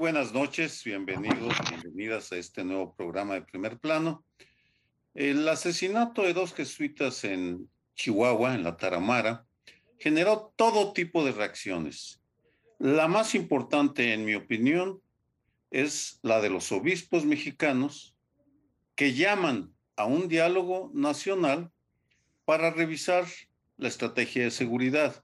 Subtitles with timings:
[0.00, 4.24] Buenas noches, bienvenidos, bienvenidas a este nuevo programa de primer plano.
[5.12, 9.44] El asesinato de dos jesuitas en Chihuahua, en la Taramara,
[9.98, 12.22] generó todo tipo de reacciones.
[12.78, 15.02] La más importante, en mi opinión,
[15.70, 18.16] es la de los obispos mexicanos
[18.94, 21.70] que llaman a un diálogo nacional
[22.46, 23.26] para revisar
[23.76, 25.22] la estrategia de seguridad.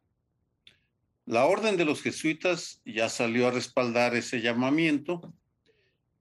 [1.26, 5.34] La orden de los jesuitas ya salió a respaldar ese llamamiento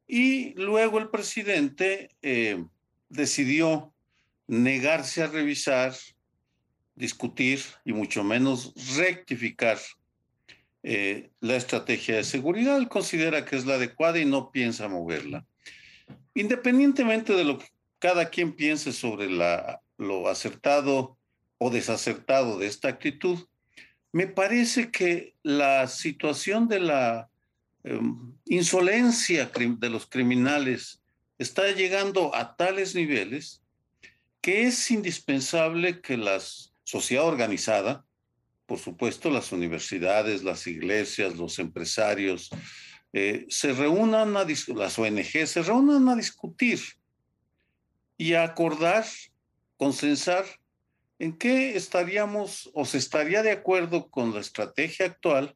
[0.07, 2.65] y luego el presidente eh,
[3.09, 3.93] decidió
[4.47, 5.93] negarse a revisar,
[6.95, 9.77] discutir y mucho menos rectificar
[10.81, 12.77] eh, la estrategia de seguridad.
[12.77, 15.45] Él considera que es la adecuada y no piensa moverla.
[16.33, 17.67] Independientemente de lo que
[17.99, 21.17] cada quien piense sobre lo acertado
[21.59, 23.39] o desacertado de esta actitud,
[24.15, 27.29] me parece que la situación de la
[27.83, 31.01] em, insolencia de los criminales
[31.37, 33.61] está llegando a tales niveles
[34.39, 36.39] que es indispensable que la
[36.85, 38.05] sociedad organizada,
[38.65, 42.51] por supuesto las universidades, las iglesias, los empresarios,
[43.11, 46.79] eh, se reúnan a las ONG se reúnan a discutir
[48.17, 49.05] y a acordar,
[49.75, 50.45] consensar
[51.19, 55.55] ¿en qué estaríamos o se estaría de acuerdo con la estrategia actual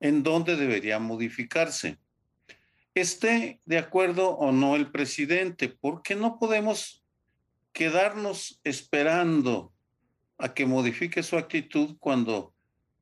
[0.00, 1.98] en dónde debería modificarse?
[2.94, 7.02] Esté de acuerdo o no el presidente, porque no podemos
[7.72, 9.72] quedarnos esperando
[10.38, 12.54] a que modifique su actitud cuando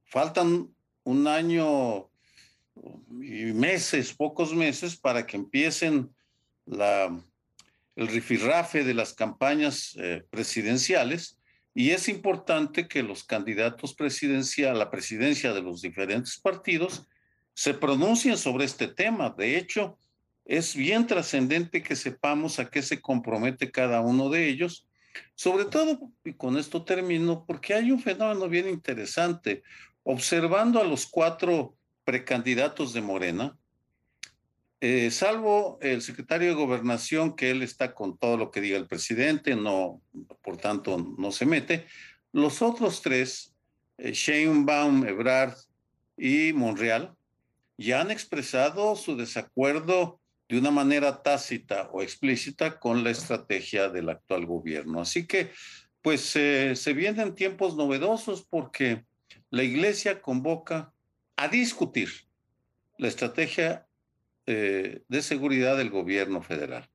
[0.04, 2.08] faltan un año
[3.20, 6.14] y meses, pocos meses, para que empiecen
[6.66, 11.39] el rifirrafe de las campañas eh, presidenciales
[11.80, 17.06] y es importante que los candidatos presidenciales a la presidencia de los diferentes partidos
[17.54, 19.30] se pronuncien sobre este tema.
[19.30, 19.96] De hecho,
[20.44, 24.86] es bien trascendente que sepamos a qué se compromete cada uno de ellos,
[25.34, 29.62] sobre todo, y con esto termino, porque hay un fenómeno bien interesante.
[30.02, 33.56] Observando a los cuatro precandidatos de Morena,
[34.80, 38.86] eh, salvo el secretario de gobernación, que él está con todo lo que diga el
[38.86, 40.00] presidente, no,
[40.42, 41.86] por tanto, no se mete.
[42.32, 43.54] Los otros tres,
[43.98, 45.54] eh, Sheinbaum, Ebrard
[46.16, 47.14] y Monreal,
[47.76, 54.08] ya han expresado su desacuerdo de una manera tácita o explícita con la estrategia del
[54.08, 55.00] actual gobierno.
[55.00, 55.52] Así que,
[56.02, 59.04] pues, eh, se vienen tiempos novedosos porque
[59.50, 60.92] la Iglesia convoca
[61.36, 62.08] a discutir
[62.98, 63.86] la estrategia
[64.52, 66.90] eh, de seguridad del gobierno federal.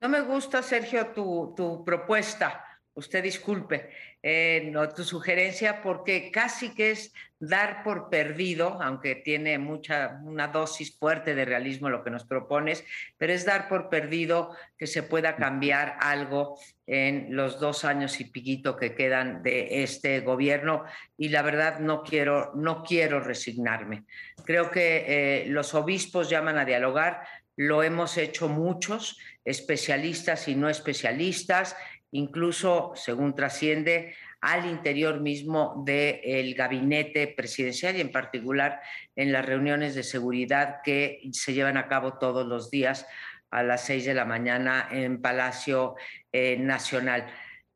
[0.00, 2.64] No me gusta, Sergio, tu, tu propuesta.
[2.94, 3.88] Usted disculpe,
[4.22, 10.48] eh, no, tu sugerencia, porque casi que es dar por perdido, aunque tiene mucha, una
[10.48, 12.84] dosis fuerte de realismo lo que nos propones,
[13.16, 18.26] pero es dar por perdido que se pueda cambiar algo en los dos años y
[18.26, 20.84] piquito que quedan de este gobierno.
[21.16, 24.04] Y la verdad no quiero, no quiero resignarme.
[24.44, 27.22] Creo que eh, los obispos llaman a dialogar,
[27.56, 31.76] lo hemos hecho muchos, especialistas y no especialistas,
[32.12, 38.80] incluso, según trasciende, al interior mismo del gabinete presidencial y en particular
[39.14, 43.06] en las reuniones de seguridad que se llevan a cabo todos los días
[43.50, 45.94] a las seis de la mañana en Palacio
[46.32, 47.26] eh, Nacional.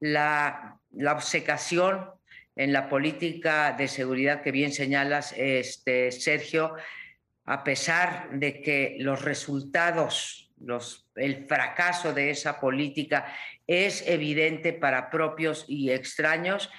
[0.01, 2.11] La, la, obcecación
[2.57, 6.75] en la política de seguridad que bien señalas, este, Sergio,
[7.45, 10.51] a pesar de que los resultados,
[11.15, 13.27] el fracaso de esa política
[13.66, 16.71] es evidente para propios y extraños,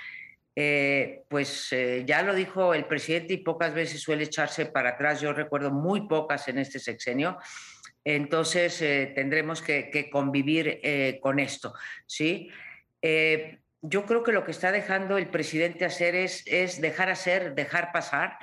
[0.56, 5.22] eh, pues eh, ya lo dijo el presidente y pocas veces suele echarse para atrás,
[5.22, 7.38] yo recuerdo muy pocas en este sexenio,
[8.04, 10.80] entonces eh, tendremos que, convivir
[11.22, 11.74] con esto,
[12.06, 12.50] ¿sí?
[13.82, 17.92] yo creo que lo que está dejando el presidente hacer es, es dejar hacer, dejar
[17.92, 18.38] pasar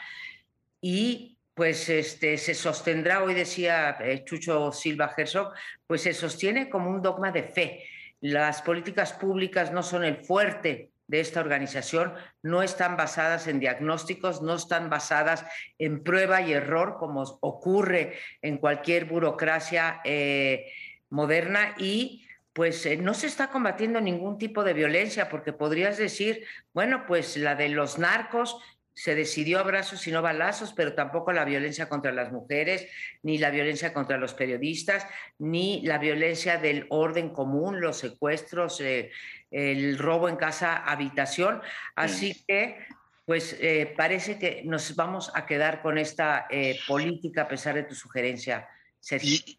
[0.81, 5.53] y pues este, se sostendrá, hoy decía eh, Chucho Silva Herzog,
[5.87, 7.85] pues se sostiene como un dogma de fe.
[8.25, 14.41] Las políticas públicas no son el fuerte de esta organización, no están basadas en diagnósticos,
[14.41, 15.45] no están basadas
[15.77, 20.73] en prueba y error, como ocurre en cualquier burocracia eh,
[21.11, 26.47] moderna, y pues eh, no se está combatiendo ningún tipo de violencia, porque podrías decir,
[26.73, 28.57] bueno, pues la de los narcos
[28.95, 32.87] se decidió abrazos y no balazos, pero tampoco la violencia contra las mujeres,
[33.23, 35.07] ni la violencia contra los periodistas,
[35.39, 39.11] ni la violencia del orden común, los secuestros, eh,
[39.51, 41.61] el robo en casa, habitación.
[41.97, 42.79] Así que
[43.25, 47.85] pues eh, parece que nos vamos a quedar con esta eh, política a pesar de
[47.85, 48.69] tu sugerencia,
[49.01, 49.37] Sergio.
[49.47, 49.59] Y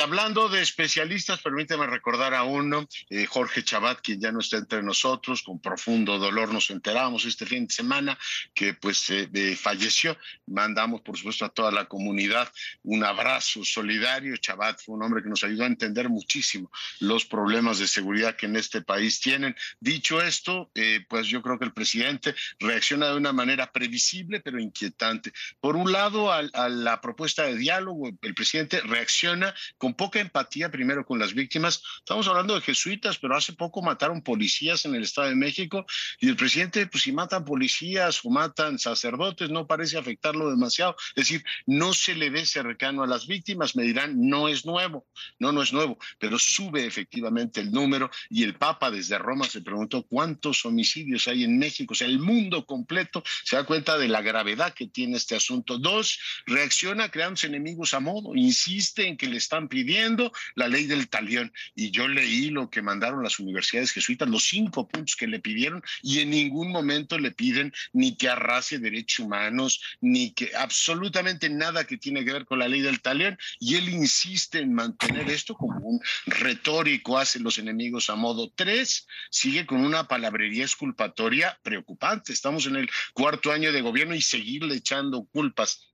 [0.00, 4.82] hablando de especialistas, permíteme recordar a uno, eh, Jorge Chabat, quien ya no está entre
[4.82, 8.18] nosotros, con profundo dolor nos enteramos este fin de semana
[8.52, 10.16] que pues eh, falleció.
[10.46, 12.52] Mandamos, por supuesto, a toda la comunidad
[12.82, 14.36] un abrazo solidario.
[14.36, 18.46] Chabat fue un hombre que nos ayudó a entender muchísimo los problemas de seguridad que
[18.46, 19.54] en este país tienen.
[19.78, 24.58] Dicho esto, eh, pues yo creo que el presidente reacciona de una manera previsible, pero
[24.58, 25.32] inquietante.
[25.60, 31.04] Por un lado, a la propuesta de diálogo, el presidente reacciona con poca empatía primero
[31.04, 31.82] con las víctimas.
[31.98, 35.86] Estamos hablando de jesuitas, pero hace poco mataron policías en el Estado de México
[36.20, 40.96] y el presidente, pues si matan policías o matan sacerdotes, no parece afectarlo demasiado.
[41.14, 43.76] Es decir, no se le ve cercano a las víctimas.
[43.76, 45.06] Me dirán, no es nuevo,
[45.38, 49.60] no, no es nuevo, pero sube efectivamente el número y el Papa desde Roma se
[49.60, 51.92] preguntó cuántos homicidios hay en México.
[51.92, 55.78] O sea, el mundo completo se da cuenta de la gravedad que tiene este asunto.
[55.78, 61.08] Dos, reacciona creándose enemigos a modo, insiste en que le están pidiendo la ley del
[61.08, 61.52] talión.
[61.74, 65.82] Y yo leí lo que mandaron las universidades jesuitas, los cinco puntos que le pidieron,
[66.02, 71.84] y en ningún momento le piden ni que arrase derechos humanos, ni que absolutamente nada
[71.84, 73.38] que tiene que ver con la ley del talión.
[73.58, 79.06] Y él insiste en mantener esto como un retórico, hace los enemigos a modo tres,
[79.30, 82.32] sigue con una palabrería exculpatoria preocupante.
[82.32, 85.86] Estamos en el cuarto año de gobierno y seguirle echando culpas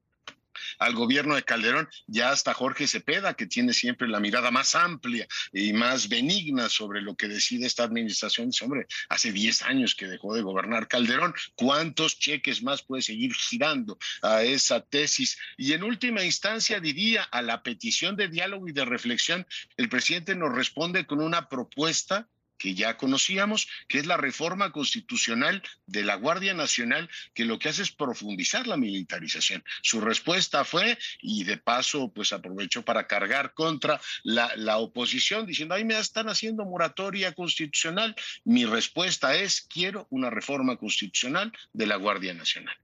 [0.85, 5.27] al gobierno de Calderón, ya hasta Jorge Cepeda, que tiene siempre la mirada más amplia
[5.53, 8.51] y más benigna sobre lo que decide esta administración.
[8.51, 13.35] Dice, hombre, hace 10 años que dejó de gobernar Calderón, ¿cuántos cheques más puede seguir
[13.35, 15.39] girando a esa tesis?
[15.57, 19.47] Y en última instancia, diría, a la petición de diálogo y de reflexión,
[19.77, 22.29] el presidente nos responde con una propuesta
[22.63, 27.69] que ya conocíamos, que es la reforma constitucional de la Guardia Nacional, que lo que
[27.69, 29.65] hace es profundizar la militarización.
[29.83, 35.75] Su respuesta fue, y de paso, pues aprovecho para cargar contra la, la oposición, diciendo,
[35.75, 38.15] ay, me están haciendo moratoria constitucional.
[38.45, 42.77] Mi respuesta es, quiero una reforma constitucional de la Guardia Nacional.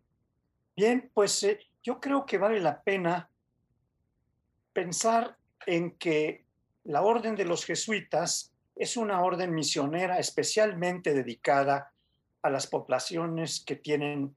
[0.74, 3.30] Bien, pues eh, yo creo que vale la pena
[4.72, 5.36] pensar
[5.66, 6.44] en que
[6.82, 11.92] la orden de los jesuitas es una orden misionera especialmente dedicada
[12.42, 14.36] a las poblaciones que tienen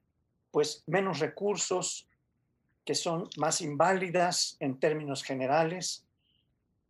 [0.49, 2.09] pues menos recursos,
[2.83, 6.05] que son más inválidas en términos generales.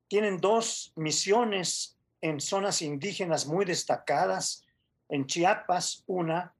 [0.07, 4.65] Tienen dos misiones en zonas indígenas muy destacadas,
[5.09, 6.55] en Chiapas una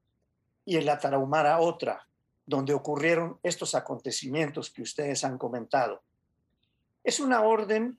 [0.66, 2.06] y en la Tarahumara otra,
[2.44, 6.02] donde ocurrieron estos acontecimientos que ustedes han comentado.
[7.02, 7.98] Es una orden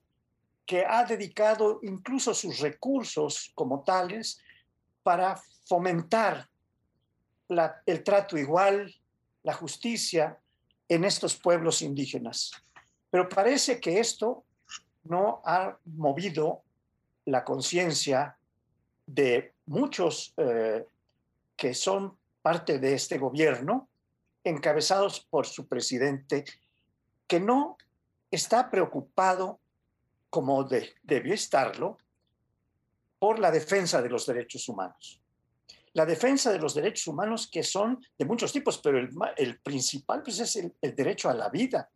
[0.66, 4.40] que ha dedicado incluso sus recursos como tales
[5.04, 6.50] para fomentar
[7.86, 8.94] el trato igual,
[9.44, 10.40] la justicia
[10.88, 12.52] en estos pueblos indígenas.
[13.10, 14.44] Pero parece que esto
[15.04, 16.64] no ha movido
[17.26, 18.38] la conciencia
[19.06, 20.86] de muchos eh,
[21.56, 23.88] que son parte de este gobierno,
[24.44, 26.44] encabezados por su presidente,
[27.28, 27.78] que no
[28.32, 29.60] está preocupado
[30.34, 32.00] como debió estarlo,
[33.20, 35.22] por la defensa de los derechos humanos.
[35.94, 40.40] La defensa de los derechos humanos que son de muchos tipos, pero el, principal pues,
[40.40, 41.88] es el, derecho a la vida.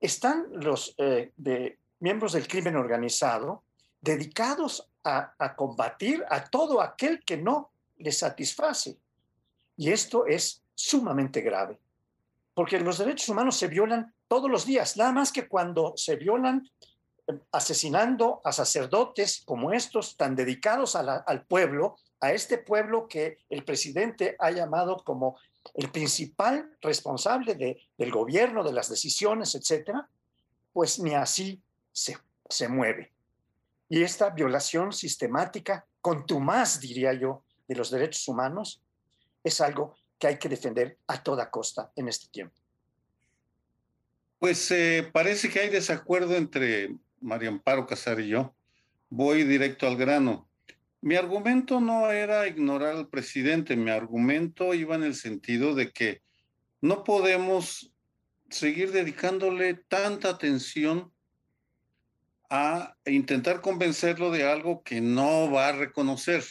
[0.00, 3.62] Están los eh, de, miembros del crimen organizado
[4.00, 8.98] dedicados a, a combatir a todo aquel que no les satisface.
[9.76, 11.78] Y esto es sumamente grave,
[12.52, 16.68] porque los derechos humanos se violan todos los días, nada más que cuando se violan
[17.52, 24.36] asesinando a sacerdotes como estos, tan dedicados al pueblo, a este pueblo que el presidente
[24.38, 25.36] ha llamado como
[25.74, 27.54] el principal responsable
[27.96, 30.08] del gobierno, de las decisiones, etcétera,
[30.72, 31.62] pues ni así
[31.92, 33.12] se, se mueve.
[33.88, 38.82] Y esta violación sistemática, contumaz, diría yo, de los derechos humanos,
[39.42, 42.56] es algo que hay que defender a toda costa en este tiempo.
[44.38, 48.54] Pues eh, parece que hay desacuerdo entre María Amparo Casar y yo,
[49.08, 50.48] voy directo al grano.
[51.00, 56.22] Mi argumento no era ignorar al presidente, mi argumento iba en el sentido de que
[56.82, 57.92] no podemos
[58.50, 61.12] seguir dedicándole tanta atención
[62.50, 66.44] a intentar convencerlo de algo que no va a reconocer,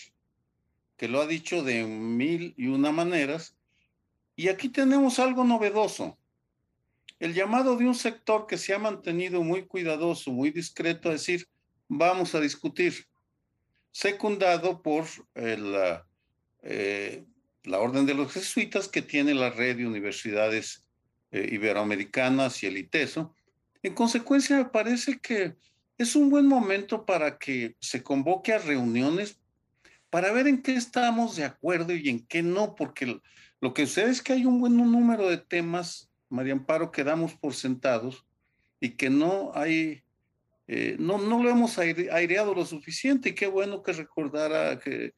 [0.97, 3.55] que lo ha dicho de mil y una maneras.
[4.35, 6.17] Y aquí tenemos algo novedoso
[7.19, 11.47] el llamado de un sector que se ha mantenido muy cuidadoso, muy discreto, a decir,
[11.87, 13.05] vamos a discutir,
[13.91, 15.05] secundado por
[15.35, 15.75] el,
[16.63, 17.23] eh,
[17.63, 20.85] la Orden de los Jesuitas que tiene la red de universidades
[21.31, 23.33] eh, iberoamericanas y el ITESO.
[23.81, 25.55] En consecuencia, me parece que
[25.97, 29.39] es un buen momento para que se convoque a reuniones
[30.09, 33.19] para ver en qué estamos de acuerdo y en qué no, porque
[33.59, 37.33] lo que sucede es que hay un buen número de temas, María Amparo, que damos
[37.35, 38.25] por sentados
[38.79, 40.03] y que no hay,
[40.67, 43.29] eh, no, no lo hemos aireado lo suficiente.
[43.29, 45.13] Y qué bueno que recordara que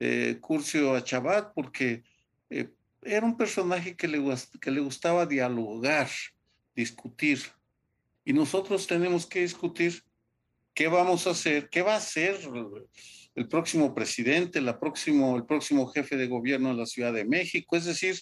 [0.00, 2.04] eh, Curcio a Chabat, porque
[2.50, 2.68] eh,
[3.02, 4.22] era un personaje que le,
[4.60, 6.08] que le gustaba dialogar,
[6.74, 7.40] discutir.
[8.24, 10.02] Y nosotros tenemos que discutir
[10.74, 12.38] qué vamos a hacer, qué va a hacer
[13.34, 17.76] el próximo presidente, la próximo, el próximo jefe de gobierno de la Ciudad de México.
[17.76, 18.16] Es decir,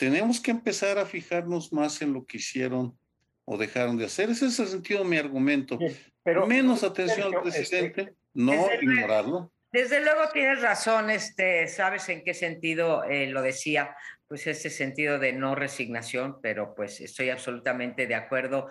[0.00, 2.98] tenemos que empezar a fijarnos más en lo que hicieron
[3.44, 4.30] o dejaron de hacer.
[4.30, 5.78] Ese es el sentido de mi argumento.
[6.22, 9.52] Pero, Menos atención al este, presidente, no ignorarlo.
[9.70, 13.94] Desde luego tienes razón, este, sabes en qué sentido eh, lo decía,
[14.26, 18.68] pues ese sentido de no resignación, pero pues estoy absolutamente de acuerdo,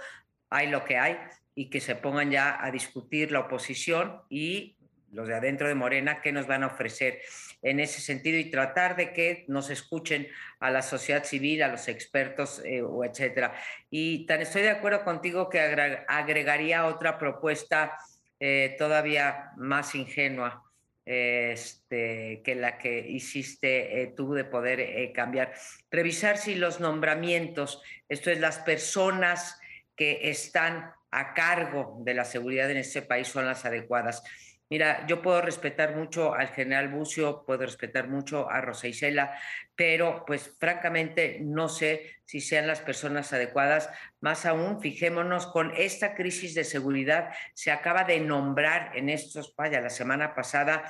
[0.50, 1.18] hay lo que hay
[1.54, 4.79] y que se pongan ya a discutir la oposición y
[5.12, 7.22] los de adentro de Morena, qué nos van a ofrecer
[7.62, 10.28] en ese sentido y tratar de que nos escuchen
[10.60, 13.54] a la sociedad civil, a los expertos, eh, etcétera.
[13.90, 17.98] Y tan estoy de acuerdo contigo que agregaría otra propuesta
[18.40, 20.64] eh, todavía más ingenua.
[21.12, 25.54] Este, que la que hiciste eh, tú de poder cambiar.
[25.90, 29.60] Revisar si los nombramientos, esto es las personas
[29.96, 34.24] que están a cargo de la seguridad en este país son las adecuadas.
[34.70, 39.36] Mira, yo puedo respetar mucho al general Bucio, puedo respetar mucho a Rosa Isela,
[39.76, 43.90] pero pues francamente no sé si sean las personas adecuadas.
[44.22, 49.82] Más aún, fijémonos con esta crisis de seguridad, se acaba de nombrar en estos, vaya,
[49.82, 50.84] la semana pasada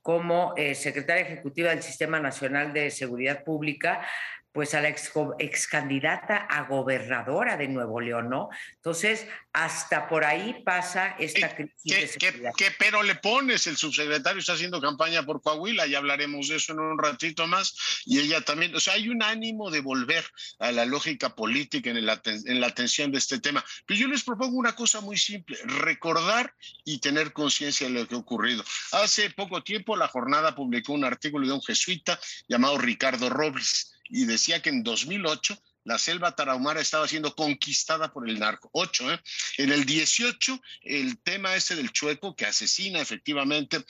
[0.00, 4.06] como eh, secretaria ejecutiva del Sistema Nacional de Seguridad Pública
[4.54, 8.50] pues a la ex, candidata a gobernadora de Nuevo León, ¿no?
[8.76, 12.16] Entonces, hasta por ahí pasa esta crisis.
[12.20, 13.66] ¿Qué, ¿qué, pero le pones?
[13.66, 17.74] El subsecretario está haciendo campaña por Coahuila, ya hablaremos de eso en un ratito más,
[18.06, 20.24] y ella también, o sea, hay un ánimo de volver
[20.60, 23.64] a la lógica política en, en la atención de este tema.
[23.86, 28.14] Pero yo les propongo una cosa muy simple, recordar y tener conciencia de lo que
[28.14, 28.62] ha ocurrido.
[28.92, 34.24] Hace poco tiempo la jornada publicó un artículo de un jesuita llamado Ricardo Robles y
[34.26, 38.70] decía que en 2008 la selva tarahumara estaba siendo conquistada por el narco.
[38.72, 39.20] Ocho, ¿eh?
[39.58, 43.84] En el 18, el tema ese del chueco que asesina efectivamente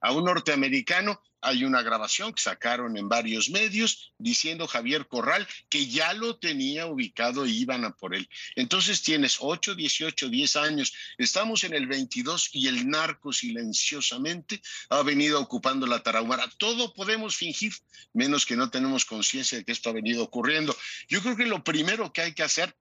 [0.00, 5.86] a un norteamericano hay una grabación que sacaron en varios medios diciendo Javier Corral que
[5.86, 8.28] ya lo tenía ubicado y iban a por él.
[8.56, 15.02] Entonces tienes 8, 18, 10 años, estamos en el 22 y el narco silenciosamente ha
[15.02, 16.48] venido ocupando la tarahumara.
[16.58, 17.72] Todo podemos fingir,
[18.12, 20.76] menos que no tenemos conciencia de que esto ha venido ocurriendo.
[21.08, 22.74] Yo creo que lo primero que hay que hacer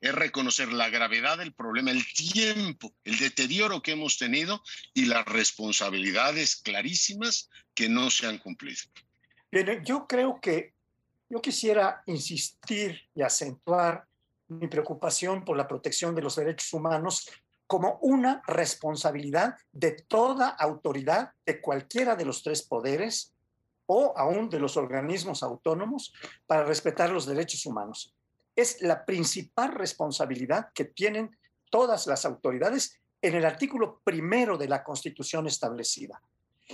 [0.00, 4.62] es reconocer la gravedad del problema, el tiempo, el deterioro que hemos tenido
[4.94, 8.82] y las responsabilidades clarísimas que no se han cumplido.
[9.50, 10.74] Bien, yo creo que
[11.28, 14.06] yo quisiera insistir y acentuar
[14.48, 17.28] mi preocupación por la protección de los derechos humanos
[17.66, 23.34] como una responsabilidad de toda autoridad de cualquiera de los tres poderes
[23.84, 26.12] o aún de los organismos autónomos
[26.46, 28.14] para respetar los derechos humanos
[28.58, 31.38] es la principal responsabilidad que tienen
[31.70, 36.20] todas las autoridades en el artículo primero de la Constitución establecida.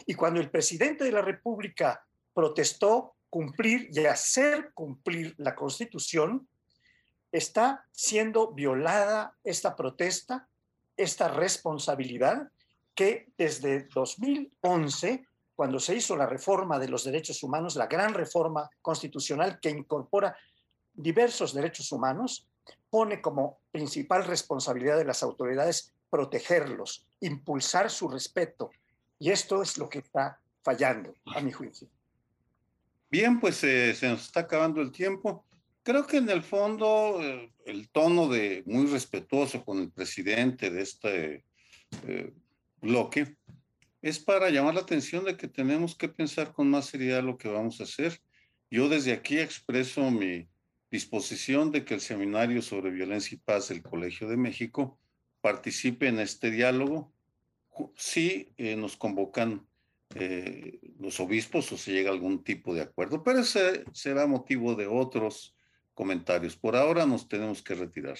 [0.06, 6.48] Y cuando el presidente de la República protestó cumplir y hacer cumplir la Constitución,
[7.30, 10.48] está siendo violada esta protesta,
[10.96, 12.50] esta responsabilidad
[12.94, 18.70] que desde 2011, cuando se hizo la reforma de los derechos humanos, la gran reforma
[18.80, 20.34] constitucional que incorpora
[20.94, 22.48] diversos derechos humanos,
[22.90, 28.70] pone como principal responsabilidad de las autoridades protegerlos, impulsar su respeto.
[29.18, 31.88] Y esto es lo que está fallando, a mi juicio.
[33.10, 35.44] Bien, pues eh, se nos está acabando el tiempo.
[35.82, 40.82] Creo que en el fondo eh, el tono de muy respetuoso con el presidente de
[40.82, 41.44] este
[42.06, 42.32] eh,
[42.80, 43.36] bloque
[44.02, 47.48] es para llamar la atención de que tenemos que pensar con más seriedad lo que
[47.48, 48.20] vamos a hacer.
[48.70, 50.48] Yo desde aquí expreso mi,
[50.90, 54.98] disposición de que el Seminario sobre Violencia y Paz del Colegio de México
[55.40, 57.12] participe en este diálogo
[57.96, 59.66] si eh, nos convocan
[60.14, 64.74] eh, los obispos o se llega a algún tipo de acuerdo, pero ese será motivo
[64.74, 65.56] de otros
[65.92, 66.56] comentarios.
[66.56, 68.18] Por ahora nos tenemos que retirar.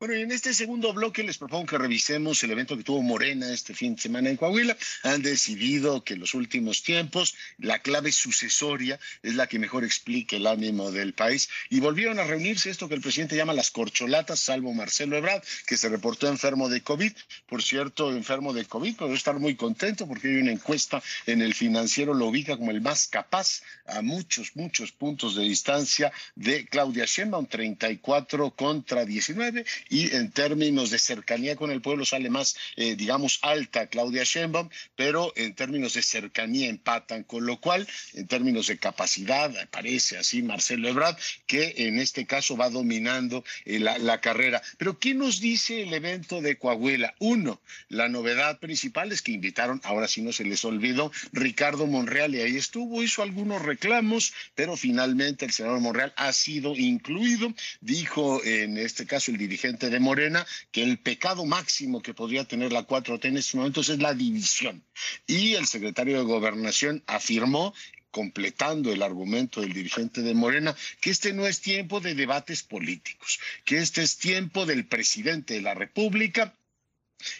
[0.00, 3.52] Bueno, y en este segundo bloque les propongo que revisemos el evento que tuvo Morena
[3.52, 4.76] este fin de semana en Coahuila.
[5.02, 10.36] Han decidido que en los últimos tiempos la clave sucesoria es la que mejor explique
[10.36, 14.38] el ánimo del país y volvieron a reunirse esto que el presidente llama las corcholatas,
[14.38, 17.12] salvo Marcelo Ebrard, que se reportó enfermo de COVID.
[17.48, 21.54] Por cierto, enfermo de COVID, pero estar muy contento porque hay una encuesta en el
[21.54, 27.04] financiero, lo ubica como el más capaz a muchos, muchos puntos de distancia de Claudia
[27.04, 32.96] Sheinbaum, 34 contra 19 y en términos de cercanía con el pueblo sale más, eh,
[32.96, 38.66] digamos, alta Claudia Sheinbaum, pero en términos de cercanía empatan, con lo cual, en términos
[38.66, 41.16] de capacidad, parece así Marcelo Ebrard,
[41.46, 44.62] que en este caso va dominando eh, la, la carrera.
[44.76, 47.14] Pero ¿qué nos dice el evento de Coahuila?
[47.18, 52.34] Uno, la novedad principal es que invitaron, ahora sí no se les olvidó, Ricardo Monreal
[52.34, 58.42] y ahí estuvo, hizo algunos reclamos, pero finalmente el senador Monreal ha sido incluido, dijo
[58.44, 62.86] en este caso el dirigente de Morena que el pecado máximo que podría tener la
[62.86, 64.82] 4T en estos momentos es la división.
[65.26, 67.72] Y el secretario de Gobernación afirmó
[68.10, 73.38] completando el argumento del dirigente de Morena, que este no es tiempo de debates políticos,
[73.64, 76.54] que este es tiempo del presidente de la República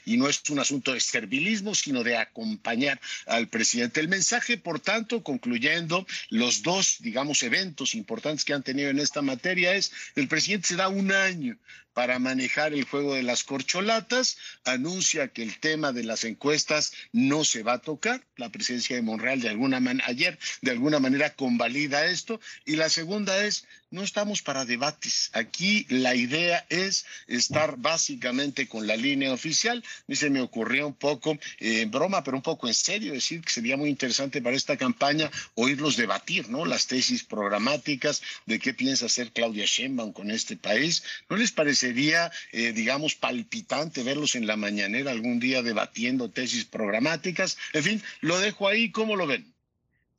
[0.04, 4.00] y no es un asunto de servilismo, sino de acompañar al presidente.
[4.00, 9.22] El mensaje, por tanto, concluyendo los dos, digamos, eventos importantes que han tenido en esta
[9.22, 11.56] materia es, el presidente se da un año
[11.98, 17.42] para manejar el juego de las corcholatas, anuncia que el tema de las encuestas no
[17.42, 21.34] se va a tocar, la presencia de Monreal de alguna manera, ayer de alguna manera
[21.34, 27.76] convalida esto, y la segunda es, no estamos para debates, aquí la idea es estar
[27.78, 32.36] básicamente con la línea oficial, a se me ocurrió un poco eh, en broma, pero
[32.36, 36.64] un poco en serio, decir que sería muy interesante para esta campaña oírlos debatir, ¿no?
[36.64, 41.87] Las tesis programáticas de qué piensa hacer Claudia Sheinbaum con este país, ¿no les parece
[41.88, 47.56] sería, eh, digamos, palpitante verlos en la mañanera algún día debatiendo tesis programáticas.
[47.72, 49.54] En fin, lo dejo ahí, ¿cómo lo ven?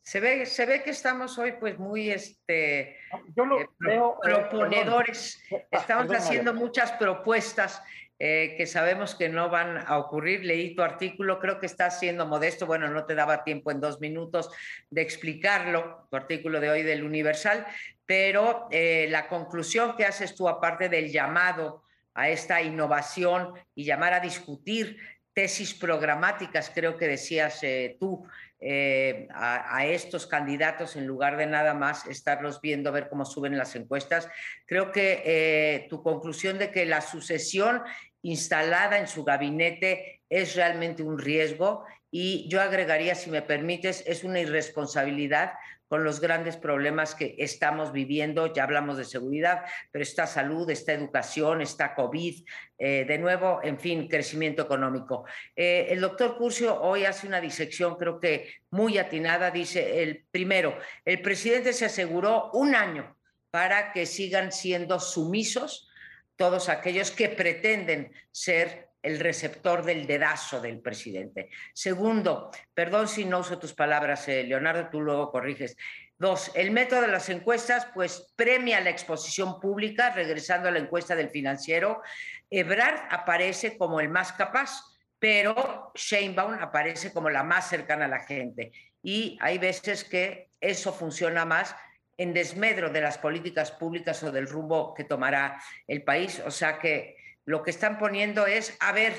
[0.01, 2.97] Se ve, se ve que estamos hoy pues muy este,
[3.35, 5.39] Yo lo eh, veo, eh, proponedores.
[5.47, 5.67] perdón.
[5.71, 6.65] Estamos perdón, haciendo María.
[6.65, 7.83] muchas propuestas
[8.17, 10.43] eh, que sabemos que no van a ocurrir.
[10.43, 12.65] Leí tu artículo, creo que estás siendo modesto.
[12.65, 14.49] Bueno, no te daba tiempo en dos minutos
[14.89, 17.67] de explicarlo, tu artículo de hoy del Universal,
[18.09, 21.83] pero eh, la conclusión que haces tú, aparte del llamado
[22.15, 24.97] a esta innovación y llamar a discutir
[25.31, 28.25] tesis programáticas, creo que decías eh, tú,
[28.59, 33.55] eh, a, a, estos candidatos en lugar de nada más estarlos viendo, ver cómo suben
[33.59, 34.27] las encuestas.
[34.65, 37.83] Creo que tu conclusión de que la sucesión
[38.23, 44.23] instalada en su gabinete es realmente un riesgo y yo agregaría, si me permites, es
[44.23, 45.53] una irresponsabilidad
[45.89, 48.53] con los grandes problemas que estamos viviendo.
[48.53, 52.45] Ya hablamos de seguridad, pero está salud, está educación, está COVID,
[52.77, 55.25] eh, de nuevo, en fin, crecimiento económico.
[55.55, 60.77] Eh, el doctor Curcio hoy hace una disección, creo que muy atinada, dice, el primero,
[61.03, 63.17] el presidente se aseguró un año
[63.49, 65.89] para que sigan siendo sumisos
[66.35, 71.49] todos aquellos que pretenden ser el receptor del dedazo del presidente.
[71.73, 75.77] Segundo, perdón si no uso tus palabras, eh, Leonardo, tú luego corriges.
[76.17, 81.15] Dos, el método de las encuestas, pues premia la exposición pública, regresando a la encuesta
[81.15, 82.01] del financiero.
[82.49, 84.81] Ebrard aparece como el más capaz,
[85.17, 88.73] pero Sheinbaum aparece como la más cercana a la gente.
[89.01, 91.73] Y hay veces que eso funciona más
[92.17, 96.41] en desmedro de las políticas públicas o del rumbo que tomará el país.
[96.45, 99.13] O sea que lo que están poniendo es a ver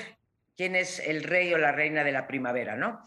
[0.55, 3.03] quién es el rey o la reina de la primavera, ¿no?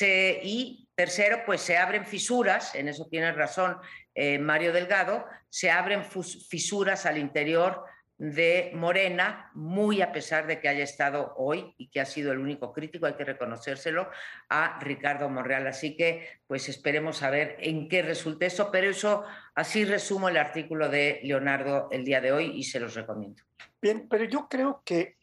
[0.00, 3.76] Y tercero, pues se abren fisuras, en eso tiene razón
[4.14, 7.84] eh, Mario Delgado, se abren fisuras al interior
[8.18, 12.38] de Morena, muy a pesar de que haya estado hoy y que ha sido el
[12.38, 14.08] único crítico, hay que reconocérselo,
[14.48, 15.66] a Ricardo Monreal.
[15.66, 19.24] Así que, pues esperemos a ver en qué resulta eso, pero eso,
[19.56, 23.42] así resumo el artículo de Leonardo el día de hoy y se los recomiendo.
[23.82, 25.16] Bien, pero yo creo que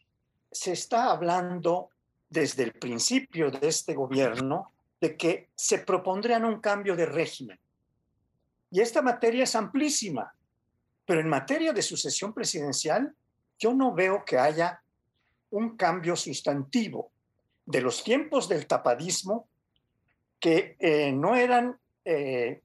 [0.52, 1.88] se está hablando
[2.28, 4.70] desde el principio de este gobierno
[5.00, 7.58] de que se propondrían un cambio de régimen.
[8.70, 10.34] Y esta materia es amplísima,
[11.06, 13.14] pero en materia de sucesión presidencial,
[13.58, 14.82] yo no veo que haya
[15.50, 17.10] un cambio sustantivo
[17.64, 19.48] de los tiempos del tapadismo,
[20.38, 22.62] que eh, no eran eh,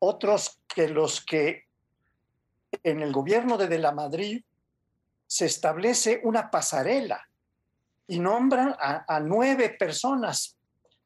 [0.00, 1.64] otros que los que
[2.82, 4.44] en el gobierno de De la Madrid
[5.30, 7.24] se establece una pasarela
[8.08, 10.56] y nombran a, nueve personas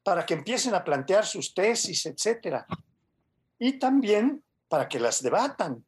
[0.01, 2.65] para que empiecen a plantear sus tesis, etcétera,
[3.59, 5.85] y también para que las debatan.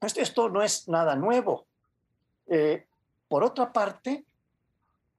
[0.00, 1.66] Esto no es nada nuevo.
[2.46, 2.86] Eh,
[3.28, 4.24] por otra parte,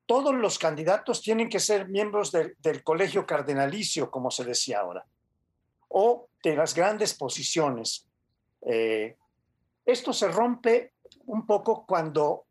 [0.08, 5.06] todos los candidatos tienen que ser miembros del colegio cardenalicio, como se decía ahora,
[5.90, 8.08] o de las grandes posiciones.
[8.64, 9.16] Eh,
[9.86, 10.94] esto se rompe
[11.30, 12.46] un poco cuando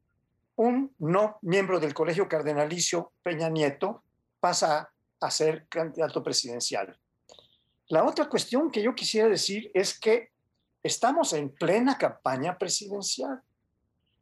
[0.54, 4.04] un no miembro del colegio cardenalicio, Peña Nieto,
[4.38, 6.96] pasa a ser candidato presidencial.
[7.88, 10.30] La otra cuestión que yo quisiera decir es que
[10.82, 13.42] estamos en plena campaña presidencial.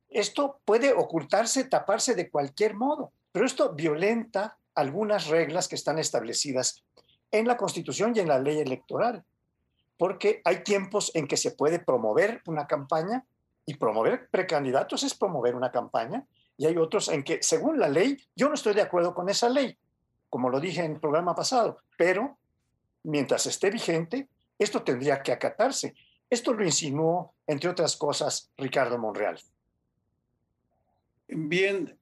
[0.08, 3.12] Esto puede ocultarse, taparse de cualquier modo.
[3.32, 6.82] Pero esto violenta algunas reglas que están establecidas
[7.30, 9.22] en la Constitución y en la ley electoral,
[9.98, 13.26] porque hay tiempos en que se puede promover una campaña
[13.66, 16.24] y promover precandidatos es promover una campaña
[16.56, 19.48] y hay otros en que, según la ley, yo no estoy de acuerdo con esa
[19.48, 19.76] ley,
[20.30, 22.38] como lo dije en el programa pasado, pero
[23.02, 25.94] mientras esté vigente, esto tendría que acatarse.
[26.30, 29.38] Esto lo insinuó, entre otras cosas, Ricardo Monreal.
[31.28, 31.98] Bien,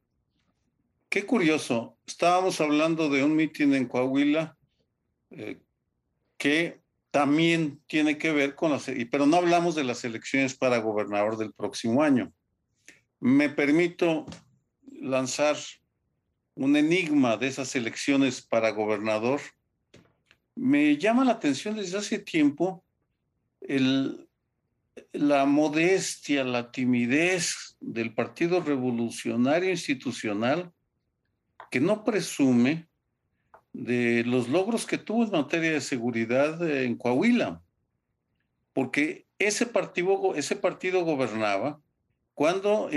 [1.15, 1.97] Qué curioso.
[2.09, 4.57] Estábamos hablando de un mitin en Coahuila
[5.31, 5.61] eh,
[6.37, 6.81] que
[7.15, 11.53] también tiene que ver con las, pero no hablamos de las elecciones para gobernador del
[11.53, 12.33] próximo año.
[13.21, 14.27] Me permito
[15.01, 15.57] lanzar
[16.57, 19.41] un enigma de esas elecciones para gobernador.
[20.57, 22.85] Me llama la atención desde hace tiempo
[25.13, 30.73] la modestia, la timidez del Partido Revolucionario Institucional
[31.71, 32.89] que no presume
[33.75, 37.61] de los logros que tuvo en materia de seguridad en Coahuila,
[38.73, 41.81] porque ese partido, gobernaba
[42.35, 42.89] cuando,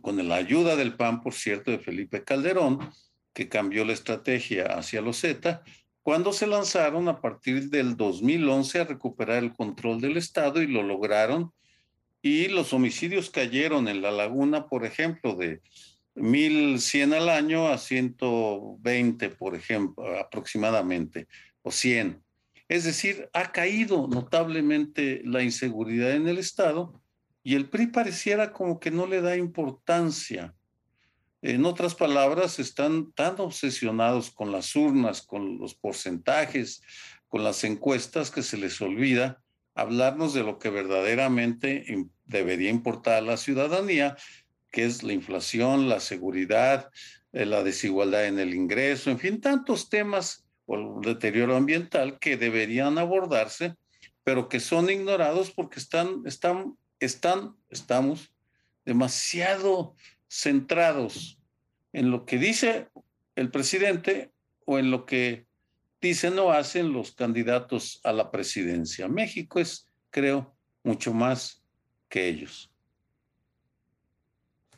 [0.00, 2.90] con la ayuda del PAN, por cierto, de Felipe Calderón,
[3.32, 5.62] que cambió la estrategia hacia los Z,
[6.02, 10.82] cuando se lanzaron a partir del 2011 a recuperar el control del Estado y lo
[10.82, 11.52] lograron,
[12.22, 15.60] y los homicidios cayeron en la laguna, por ejemplo, de
[16.14, 21.26] 1100 al año a 120, por ejemplo, aproximadamente,
[21.62, 22.22] o 100.
[22.68, 27.00] Es decir, ha caído notablemente la inseguridad en el Estado
[27.42, 30.54] y el PRI pareciera como que no le da importancia.
[31.42, 36.82] En otras palabras, están tan obsesionados con las urnas, con los porcentajes,
[37.28, 39.42] con las encuestas, que se les olvida
[39.74, 41.84] hablarnos de lo que verdaderamente
[42.24, 44.16] debería importar a la ciudadanía,
[44.74, 46.90] que es la inflación, la seguridad,
[47.32, 52.36] eh, la desigualdad en el ingreso, en fin, tantos temas o el deterioro ambiental que
[52.36, 53.76] deberían abordarse,
[54.24, 58.34] pero que son ignorados porque están, están, están, estamos
[58.84, 59.94] demasiado
[60.28, 61.38] centrados
[61.92, 62.88] en lo que dice
[63.36, 64.32] el presidente
[64.66, 65.46] o en lo que
[66.00, 69.06] dicen o hacen los candidatos a la presidencia.
[69.06, 71.62] México es, creo, mucho más
[72.08, 72.73] que ellos.